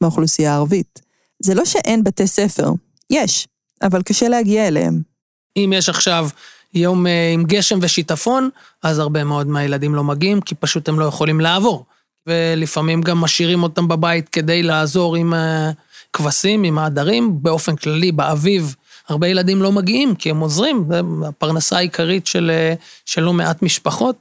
מהאוכלוסייה 0.01 0.53
הערבית. 0.53 1.01
זה 1.43 1.55
לא 1.55 1.65
שאין 1.65 2.05
בתי 2.05 2.27
ספר, 2.27 2.73
יש, 3.11 3.49
אבל 3.83 4.03
קשה 4.03 4.29
להגיע 4.29 4.69
אליהם. 4.69 5.16
אם 5.57 5.73
יש 5.77 5.89
עכשיו 5.89 6.29
יום 6.75 7.07
אה, 7.07 7.31
עם 7.35 7.45
גשם 7.45 7.79
ושיטפון, 7.83 8.49
אז 8.83 8.99
הרבה 8.99 9.25
מאוד 9.25 9.47
מהילדים 9.47 9.95
לא 9.95 10.05
מגיעים, 10.05 10.41
כי 10.41 10.55
פשוט 10.55 10.89
הם 10.89 10.99
לא 10.99 11.05
יכולים 11.05 11.41
לעבור. 11.41 11.85
ולפעמים 12.27 13.03
גם 13.03 13.19
משאירים 13.19 13.63
אותם 13.63 13.89
בבית 13.89 14.29
כדי 14.29 14.63
לעזור 14.63 15.17
עם 15.17 15.35
אה, 15.35 15.71
כבשים, 16.13 16.65
עם 16.65 16.79
העדרים. 16.79 17.43
באופן 17.43 17.77
כללי, 17.77 18.13
באביב, 18.13 18.75
הרבה 19.09 19.29
ילדים 19.29 19.63
לא 19.63 19.73
מגיעים, 19.73 20.15
כי 20.15 20.31
הם 20.31 20.41
עוזרים, 20.41 20.85
זו 20.89 21.27
הפרנסה 21.29 21.77
העיקרית 21.77 22.27
של, 22.27 22.51
אה, 22.51 22.75
של 23.05 23.23
לא 23.23 23.33
מעט 23.33 23.63
משפחות. 23.63 24.17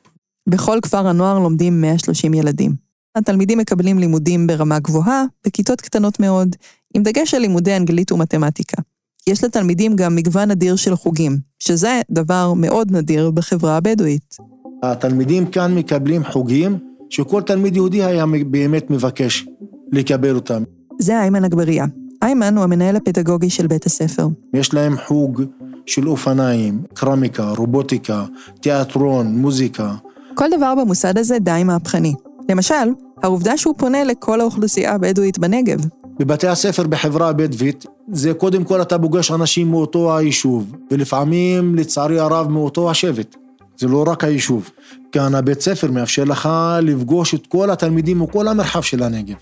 בכל 0.50 0.80
כפר 0.82 1.08
הנוער 1.08 1.40
לומדים 1.40 1.82
130 1.82 2.34
ילדים. 2.34 2.76
התלמידים 3.16 3.58
מקבלים 3.58 4.00
לימודים 4.00 4.48
ברמה 4.48 4.80
גבוהה, 4.80 5.24
בכיתות 5.46 5.82
קטנות 5.82 6.20
מאוד, 6.20 6.56
עם 6.94 7.04
דגש 7.04 7.34
על 7.34 7.42
לימודי 7.42 7.78
אנגלית 7.78 8.12
ומתמטיקה. 8.12 8.82
יש 9.30 9.44
לתלמידים 9.44 9.96
גם 9.96 10.16
מגוון 10.16 10.52
אדיר 10.52 10.76
של 10.76 10.96
חוגים, 10.96 11.38
שזה 11.60 12.02
דבר 12.12 12.54
מאוד 12.54 12.92
נדיר 12.92 13.32
בחברה 13.32 13.78
הבדואית. 13.78 14.36
התלמידים 14.84 15.46
כאן 15.46 15.76
מקבלים 15.76 16.24
חוגים 16.24 16.78
שכל 17.10 17.42
תלמיד 17.42 17.76
יהודי 17.76 18.04
היה 18.04 18.26
באמת 18.48 18.90
מבקש 18.90 19.46
לקבל 19.92 20.36
אותם. 20.36 20.64
זה 21.00 21.20
איימן 21.22 21.46
אגבריה. 21.46 21.86
איימן 22.24 22.56
הוא 22.56 22.64
המנהל 22.64 22.96
הפדגוגי 22.96 23.50
של 23.50 23.68
בית 23.68 23.86
הספר. 23.86 24.28
יש 24.54 24.74
להם 24.74 24.96
חוג 25.08 25.44
של 25.86 26.08
אופניים, 26.08 26.84
קרמיקה, 26.94 27.50
רובוטיקה, 27.58 28.26
תיאטרון, 28.62 29.28
מוזיקה. 29.38 29.96
כל 30.36 30.46
דבר 30.58 30.74
במוסד 30.76 31.18
הזה 31.18 31.40
די 31.40 31.62
מהפכני. 31.66 32.14
למשל, 32.50 32.90
העובדה 33.24 33.58
שהוא 33.58 33.76
פונה 33.78 34.04
לכל 34.04 34.42
האוכלוסייה 34.42 34.94
הבדואית 34.94 35.40
בנגב. 35.40 35.80
בבתי 36.20 36.48
הספר 36.48 36.88
בחברה 36.88 37.30
הבדואית, 37.30 37.86
זה 38.12 38.34
קודם 38.34 38.64
כל 38.64 38.82
אתה 38.82 39.00
פוגש 39.00 39.32
אנשים 39.32 39.72
מאותו 39.72 40.18
היישוב, 40.18 40.76
ולפעמים, 40.92 41.76
לצערי 41.76 42.20
הרב, 42.20 42.48
מאותו 42.48 42.92
השבט. 42.92 43.36
זה 43.78 43.88
לא 43.88 44.04
רק 44.08 44.24
היישוב. 44.24 44.70
כאן 45.12 45.36
הבית 45.36 45.62
ספר 45.62 45.92
מאפשר 45.92 46.24
לך 46.24 46.50
לפגוש 46.82 47.36
את 47.36 47.48
כל 47.48 47.72
התלמידים 47.72 48.22
וכל 48.22 48.48
המרחב 48.48 48.82
של 48.82 49.04
הנגב. 49.04 49.36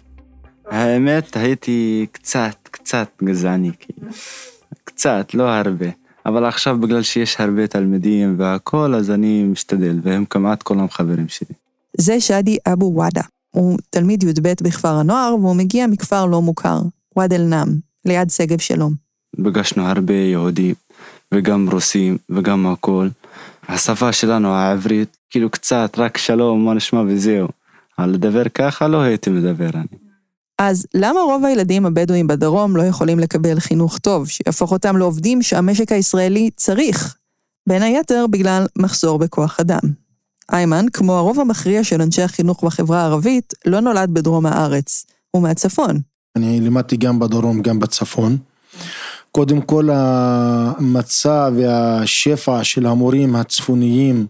האמת, 0.70 1.38
הייתי 1.38 2.06
קצת, 2.12 2.56
קצת 2.64 3.08
גזעני, 3.24 3.72
כאילו. 3.80 4.08
קצת, 4.84 5.34
לא 5.34 5.44
הרבה. 5.44 5.88
אבל 6.26 6.46
עכשיו 6.46 6.78
בגלל 6.80 7.02
שיש 7.02 7.36
הרבה 7.40 7.68
תלמידים 7.68 8.36
והכל, 8.38 8.96
אז 8.96 9.12
אני 9.12 9.44
משתדל, 9.44 10.00
והם 10.04 10.26
כמעט 10.26 10.64
כולם 10.64 10.90
חברים 10.90 11.28
שלי. 11.28 11.56
זה 11.98 12.20
שאדי 12.20 12.58
אבו 12.74 12.92
וואדה. 12.94 13.22
הוא 13.52 13.78
תלמיד 13.90 14.24
י"ב 14.24 14.54
בכפר 14.64 14.94
הנוער, 14.96 15.36
והוא 15.40 15.56
מגיע 15.56 15.88
מכפר 15.88 16.26
לא 16.26 16.42
מוכר, 16.42 16.82
ואד 17.18 17.34
אל-נאם, 17.34 17.68
ליד 18.06 18.30
שגב 18.30 18.60
שלום. 18.60 18.94
פגשנו 19.44 19.88
הרבה 19.88 20.14
יהודים 20.14 20.76
וגם 21.34 21.70
רוסים 21.72 22.18
וגם 22.30 22.68
הכל. 22.68 23.08
השפה 23.68 24.12
שלנו 24.12 24.54
העברית, 24.54 25.18
כאילו 25.30 25.50
קצת, 25.50 25.96
רק 25.98 26.18
שלום, 26.18 26.66
מה 26.66 26.74
נשמע 26.74 27.04
וזהו. 27.08 27.48
על 27.98 28.10
לדבר 28.10 28.50
ככה 28.50 28.88
לא 28.88 29.02
הייתי 29.02 29.30
מדבר 29.30 29.70
אני. 29.74 29.98
אז 30.60 30.86
למה 30.94 31.20
רוב 31.20 31.46
הילדים 31.46 31.86
הבדואים 31.86 32.28
בדרום 32.28 32.78
לא 32.78 32.82
יכולים 32.82 33.20
לקבל 33.20 33.60
חינוך 33.60 33.98
טוב, 33.98 34.28
שיהפוך 34.28 34.72
אותם 34.72 34.98
לעובדים 34.98 35.42
שהמשק 35.42 35.92
הישראלי 35.92 36.50
צריך? 36.56 37.16
בין 37.70 37.82
היתר 37.82 38.26
בגלל 38.30 38.66
מחסור 38.78 39.20
בכוח 39.20 39.60
אדם. 39.60 39.80
איימן, 40.52 40.86
כמו 40.94 41.14
הרוב 41.14 41.40
המכריע 41.40 41.84
של 41.84 42.02
אנשי 42.02 42.22
החינוך 42.22 42.64
בחברה 42.64 43.02
הערבית, 43.02 43.54
לא 43.66 43.80
נולד 43.80 44.10
בדרום 44.14 44.46
הארץ, 44.46 45.06
הוא 45.32 45.44
מהצפון. 45.44 46.00
אני 46.36 46.60
לימדתי 46.60 46.98
גם 46.98 47.20
בדרום, 47.20 47.62
גם 47.62 47.80
בצפון. 47.80 48.38
קודם 49.32 49.62
כל 49.62 49.90
המצע 49.92 51.50
והשפע 51.56 52.64
של 52.64 52.86
המורים 52.86 53.36
הצפוניים 53.36 54.26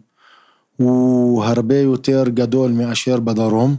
הוא 0.78 1.44
הרבה 1.44 1.78
יותר 1.78 2.24
גדול 2.28 2.72
מאשר 2.72 3.20
בדרום. 3.20 3.76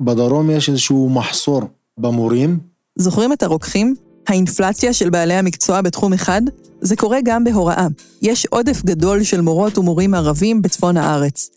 בדרום 0.00 0.50
יש 0.50 0.68
איזשהו 0.68 1.10
מחסור 1.10 1.62
במורים. 1.98 2.58
זוכרים 2.96 3.32
את 3.32 3.42
הרוקחים? 3.42 3.94
האינפלציה 4.28 4.92
של 4.92 5.10
בעלי 5.10 5.34
המקצוע 5.34 5.80
בתחום 5.80 6.12
אחד? 6.12 6.42
זה 6.80 6.96
קורה 6.96 7.18
גם 7.24 7.44
בהוראה. 7.44 7.86
יש 8.22 8.46
עודף 8.46 8.82
גדול 8.84 9.22
של 9.22 9.40
מורות 9.40 9.78
ומורים 9.78 10.14
ערבים 10.14 10.62
בצפון 10.62 10.96
הארץ. 10.96 11.50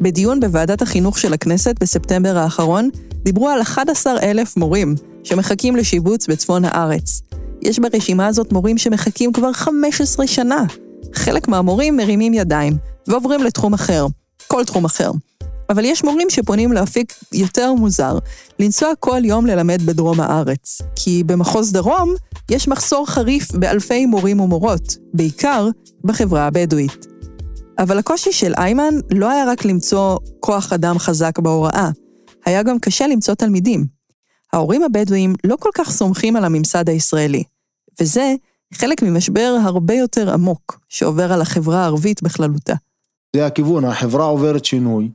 בדיון 0.00 0.40
בוועדת 0.40 0.82
החינוך 0.82 1.18
של 1.18 1.32
הכנסת 1.32 1.74
בספטמבר 1.80 2.36
האחרון, 2.36 2.90
דיברו 3.28 3.48
על 3.48 3.62
11,000 3.62 4.56
מורים 4.56 4.94
שמחכים 5.24 5.76
לשיבוץ 5.76 6.26
בצפון 6.26 6.64
הארץ. 6.64 7.22
יש 7.62 7.78
ברשימה 7.78 8.26
הזאת 8.26 8.52
מורים 8.52 8.78
שמחכים 8.78 9.32
כבר 9.32 9.52
15 9.52 10.26
שנה. 10.26 10.64
חלק 11.14 11.48
מהמורים 11.48 11.96
מרימים 11.96 12.34
ידיים 12.34 12.76
ועוברים 13.06 13.42
לתחום 13.42 13.74
אחר, 13.74 14.06
כל 14.46 14.64
תחום 14.64 14.84
אחר. 14.84 15.10
אבל 15.70 15.84
יש 15.84 16.04
מורים 16.04 16.30
שפונים 16.30 16.72
לאפיק 16.72 17.14
יותר 17.32 17.72
מוזר, 17.72 18.18
לנסוע 18.58 18.88
כל 19.00 19.20
יום 19.24 19.46
ללמד 19.46 19.82
בדרום 19.82 20.20
הארץ. 20.20 20.82
כי 20.96 21.22
במחוז 21.24 21.72
דרום 21.72 22.14
יש 22.50 22.68
מחסור 22.68 23.06
חריף 23.06 23.52
באלפי 23.52 24.06
מורים 24.06 24.40
ומורות, 24.40 24.96
בעיקר 25.14 25.68
בחברה 26.04 26.46
הבדואית. 26.46 27.06
אבל 27.78 27.98
הקושי 27.98 28.32
של 28.32 28.54
איימן 28.54 28.94
לא 29.10 29.30
היה 29.30 29.44
רק 29.46 29.64
למצוא 29.64 30.18
כוח 30.40 30.72
אדם 30.72 30.98
חזק 30.98 31.38
בהוראה, 31.38 31.90
היה 32.48 32.62
גם 32.62 32.78
קשה 32.78 33.06
למצוא 33.06 33.34
תלמידים. 33.34 33.86
ההורים 34.52 34.82
הבדואים 34.82 35.34
לא 35.44 35.56
כל 35.60 35.70
כך 35.74 35.90
סומכים 35.90 36.36
על 36.36 36.44
הממסד 36.44 36.88
הישראלי, 36.88 37.44
וזה 38.00 38.34
חלק 38.74 39.02
ממשבר 39.02 39.56
הרבה 39.64 39.94
יותר 39.94 40.32
עמוק 40.32 40.80
שעובר 40.88 41.32
על 41.32 41.40
החברה 41.40 41.82
הערבית 41.82 42.22
בכללותה. 42.22 42.74
זה 43.36 43.46
הכיוון, 43.46 43.84
החברה 43.84 44.24
עוברת 44.24 44.64
שינוי. 44.64 45.08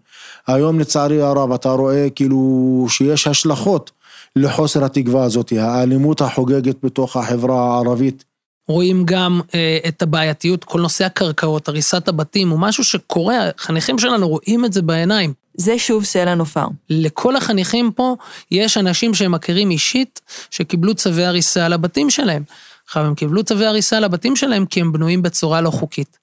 היום 0.47 0.79
לצערי 0.79 1.21
הרב 1.21 1.51
אתה 1.51 1.69
רואה 1.69 2.09
כאילו 2.09 2.85
שיש 2.89 3.27
השלכות 3.27 3.91
לחוסר 4.35 4.85
התקווה 4.85 5.23
הזאת, 5.23 5.53
האלימות 5.57 6.21
החוגגת 6.21 6.75
בתוך 6.83 7.17
החברה 7.17 7.75
הערבית. 7.75 8.23
רואים 8.67 9.03
גם 9.05 9.41
אה, 9.55 9.77
את 9.87 10.01
הבעייתיות, 10.01 10.63
כל 10.63 10.81
נושא 10.81 11.05
הקרקעות, 11.05 11.67
הריסת 11.67 12.07
הבתים, 12.07 12.49
הוא 12.49 12.59
משהו 12.59 12.83
שקורה, 12.83 13.49
החניכים 13.57 13.99
שלנו 13.99 14.29
רואים 14.29 14.65
את 14.65 14.73
זה 14.73 14.81
בעיניים. 14.81 15.33
זה 15.57 15.79
שוב 15.79 16.03
סלע 16.03 16.35
נופר. 16.35 16.65
לכל 16.89 17.35
החניכים 17.35 17.91
פה 17.91 18.15
יש 18.51 18.77
אנשים 18.77 19.13
שהם 19.13 19.31
מכירים 19.31 19.71
אישית, 19.71 20.21
שקיבלו 20.51 20.95
צווי 20.95 21.25
הריסה 21.25 21.65
על 21.65 21.73
הבתים 21.73 22.09
שלהם. 22.09 22.43
עכשיו, 22.85 23.03
הם 23.03 23.15
קיבלו 23.15 23.43
צווי 23.43 23.65
הריסה 23.65 23.97
על 23.97 24.03
הבתים 24.03 24.35
שלהם 24.35 24.65
כי 24.65 24.81
הם 24.81 24.91
בנויים 24.91 25.21
בצורה 25.21 25.61
לא 25.61 25.69
חוקית. 25.69 26.17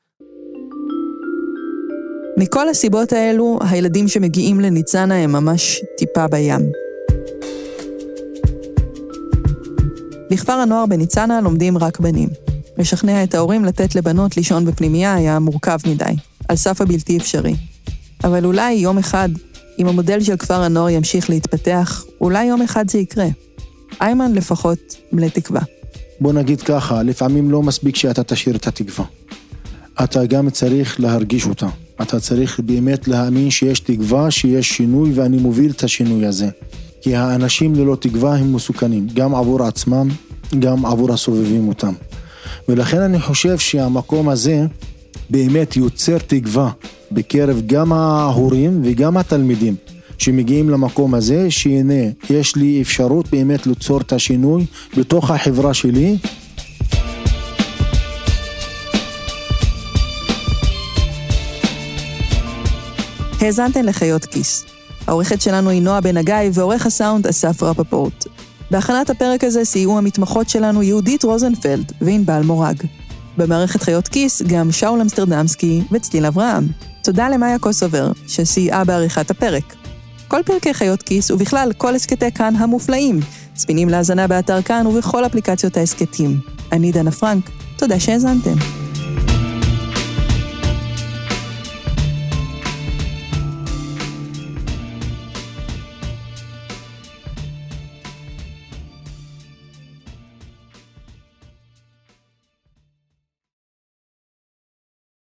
מכל 2.37 2.69
הסיבות 2.69 3.13
האלו, 3.13 3.59
הילדים 3.71 4.09
שמגיעים 4.09 4.61
לניצנה 4.61 5.15
הם 5.15 5.33
ממש 5.33 5.81
טיפה 5.99 6.29
בים. 6.29 6.61
בכפר 10.31 10.53
הנוער 10.53 10.87
בניצנה 10.87 11.41
לומדים 11.41 11.79
רק 11.79 12.01
בנים. 12.01 12.29
לשכנע 12.79 13.25
את 13.25 13.35
ההורים 13.35 13.65
לתת 13.65 13.95
לבנות 13.95 14.37
לישון 14.37 14.65
בפנימייה 14.65 15.15
היה 15.15 15.39
מורכב 15.39 15.79
מדי, 15.87 16.05
על 16.49 16.57
סף 16.57 16.81
הבלתי 16.81 17.17
אפשרי. 17.17 17.55
אבל 18.25 18.45
אולי 18.45 18.73
יום 18.73 18.99
אחד, 18.99 19.29
אם 19.79 19.87
המודל 19.87 20.21
של 20.21 20.37
כפר 20.37 20.63
הנוער 20.63 20.89
ימשיך 20.89 21.31
להתפתח, 21.31 22.05
אולי 22.21 22.45
יום 22.45 22.63
אחד 22.63 22.91
זה 22.91 22.99
יקרה. 22.99 23.27
איימן 24.01 24.33
לפחות 24.33 24.79
מלא 25.13 25.29
תקווה. 25.29 25.61
בוא 26.21 26.33
נגיד 26.33 26.61
ככה, 26.61 27.03
לפעמים 27.03 27.51
לא 27.51 27.63
מספיק 27.63 27.97
שאתה 27.97 28.23
תשאיר 28.23 28.57
את 28.57 28.67
התקווה. 28.67 29.05
אתה 30.05 30.27
גם 30.27 30.51
צריך 30.51 31.01
להרגיש 31.01 31.47
אותה. 31.47 31.67
אתה 32.03 32.21
צריך 32.21 32.61
באמת 32.61 33.09
להאמין 33.09 33.51
שיש 33.51 33.81
תקווה, 33.81 34.31
שיש 34.31 34.73
שינוי, 34.73 35.13
ואני 35.15 35.37
מוביל 35.37 35.71
את 35.71 35.85
השינוי 35.85 36.27
הזה. 36.27 36.49
כי 37.03 37.17
האנשים 37.17 37.75
ללא 37.75 37.97
תקווה 38.01 38.37
הם 38.37 38.53
מסוכנים, 38.53 39.07
גם 39.15 39.35
עבור 39.35 39.63
עצמם, 39.63 40.09
גם 40.59 40.87
עבור 40.87 41.13
הסובבים 41.13 41.69
אותם. 41.69 41.93
ולכן 42.69 43.01
אני 43.01 43.21
חושב 43.21 43.59
שהמקום 43.59 44.29
הזה 44.29 44.67
באמת 45.31 45.77
יוצר 45.77 46.19
תקווה 46.19 46.71
בקרב 47.13 47.63
גם 47.67 47.93
ההורים 47.93 48.81
וגם 48.85 49.17
התלמידים 49.17 49.75
שמגיעים 50.19 50.71
למקום 50.71 51.15
הזה, 51.15 51.51
שהנה, 51.51 52.05
יש 52.31 52.57
לי 52.57 52.83
אפשרות 52.83 53.31
באמת 53.31 53.67
ליצור 53.67 54.01
את 54.01 54.13
השינוי 54.13 54.67
בתוך 54.97 55.31
החברה 55.31 55.75
שלי. 55.75 56.17
האזנתן 63.41 63.87
לחיות 63.87 64.25
כיס. 64.25 64.65
העורכת 65.07 65.41
שלנו 65.41 65.71
היא 65.71 65.83
נועה 65.83 66.01
בן 66.01 66.17
הגיא, 66.17 66.35
ועורך 66.55 66.87
הסאונד 66.87 67.27
אסף 67.27 67.63
רפפורט. 67.63 68.27
בהכנת 68.71 69.11
הפרק 69.11 69.45
הזה 69.45 69.65
סייעו 69.65 69.99
המתמחות 69.99 70.49
שלנו 70.49 70.83
יהודית 70.83 71.25
רוזנפלד 71.25 71.93
וענבל 72.01 72.41
מורג. 72.45 72.83
במערכת 73.41 73.83
חיות 73.83 74.09
כיס 74.09 74.43
גם 74.43 74.73
שאול 74.73 75.01
אמסטרדמסקי 75.01 75.83
וצליל 75.93 76.27
אברהם. 76.27 76.67
תודה 77.03 77.29
למאיה 77.29 77.59
קוסובר, 77.59 78.13
שסייעה 78.27 78.85
בעריכת 78.85 79.31
הפרק. 79.31 79.75
כל 80.29 80.41
פרקי 80.47 80.75
חיות 80.75 81.03
כיס, 81.03 81.31
ובכלל 81.31 81.73
כל 81.77 81.95
הסכתי 81.95 82.33
כאן 82.33 82.57
המופלאים, 82.57 83.21
זמינים 83.57 83.89
להאזנה 83.89 84.27
באתר 84.27 84.63
כאן 84.63 84.87
ובכל 84.87 85.27
אפליקציות 85.27 85.77
ההסכתים. 85.77 86.41
אני 86.73 86.93
דנה 86.93 87.11
פרנק, 87.11 87.51
תודה 87.77 88.01
שהאזנתם. 88.01 88.80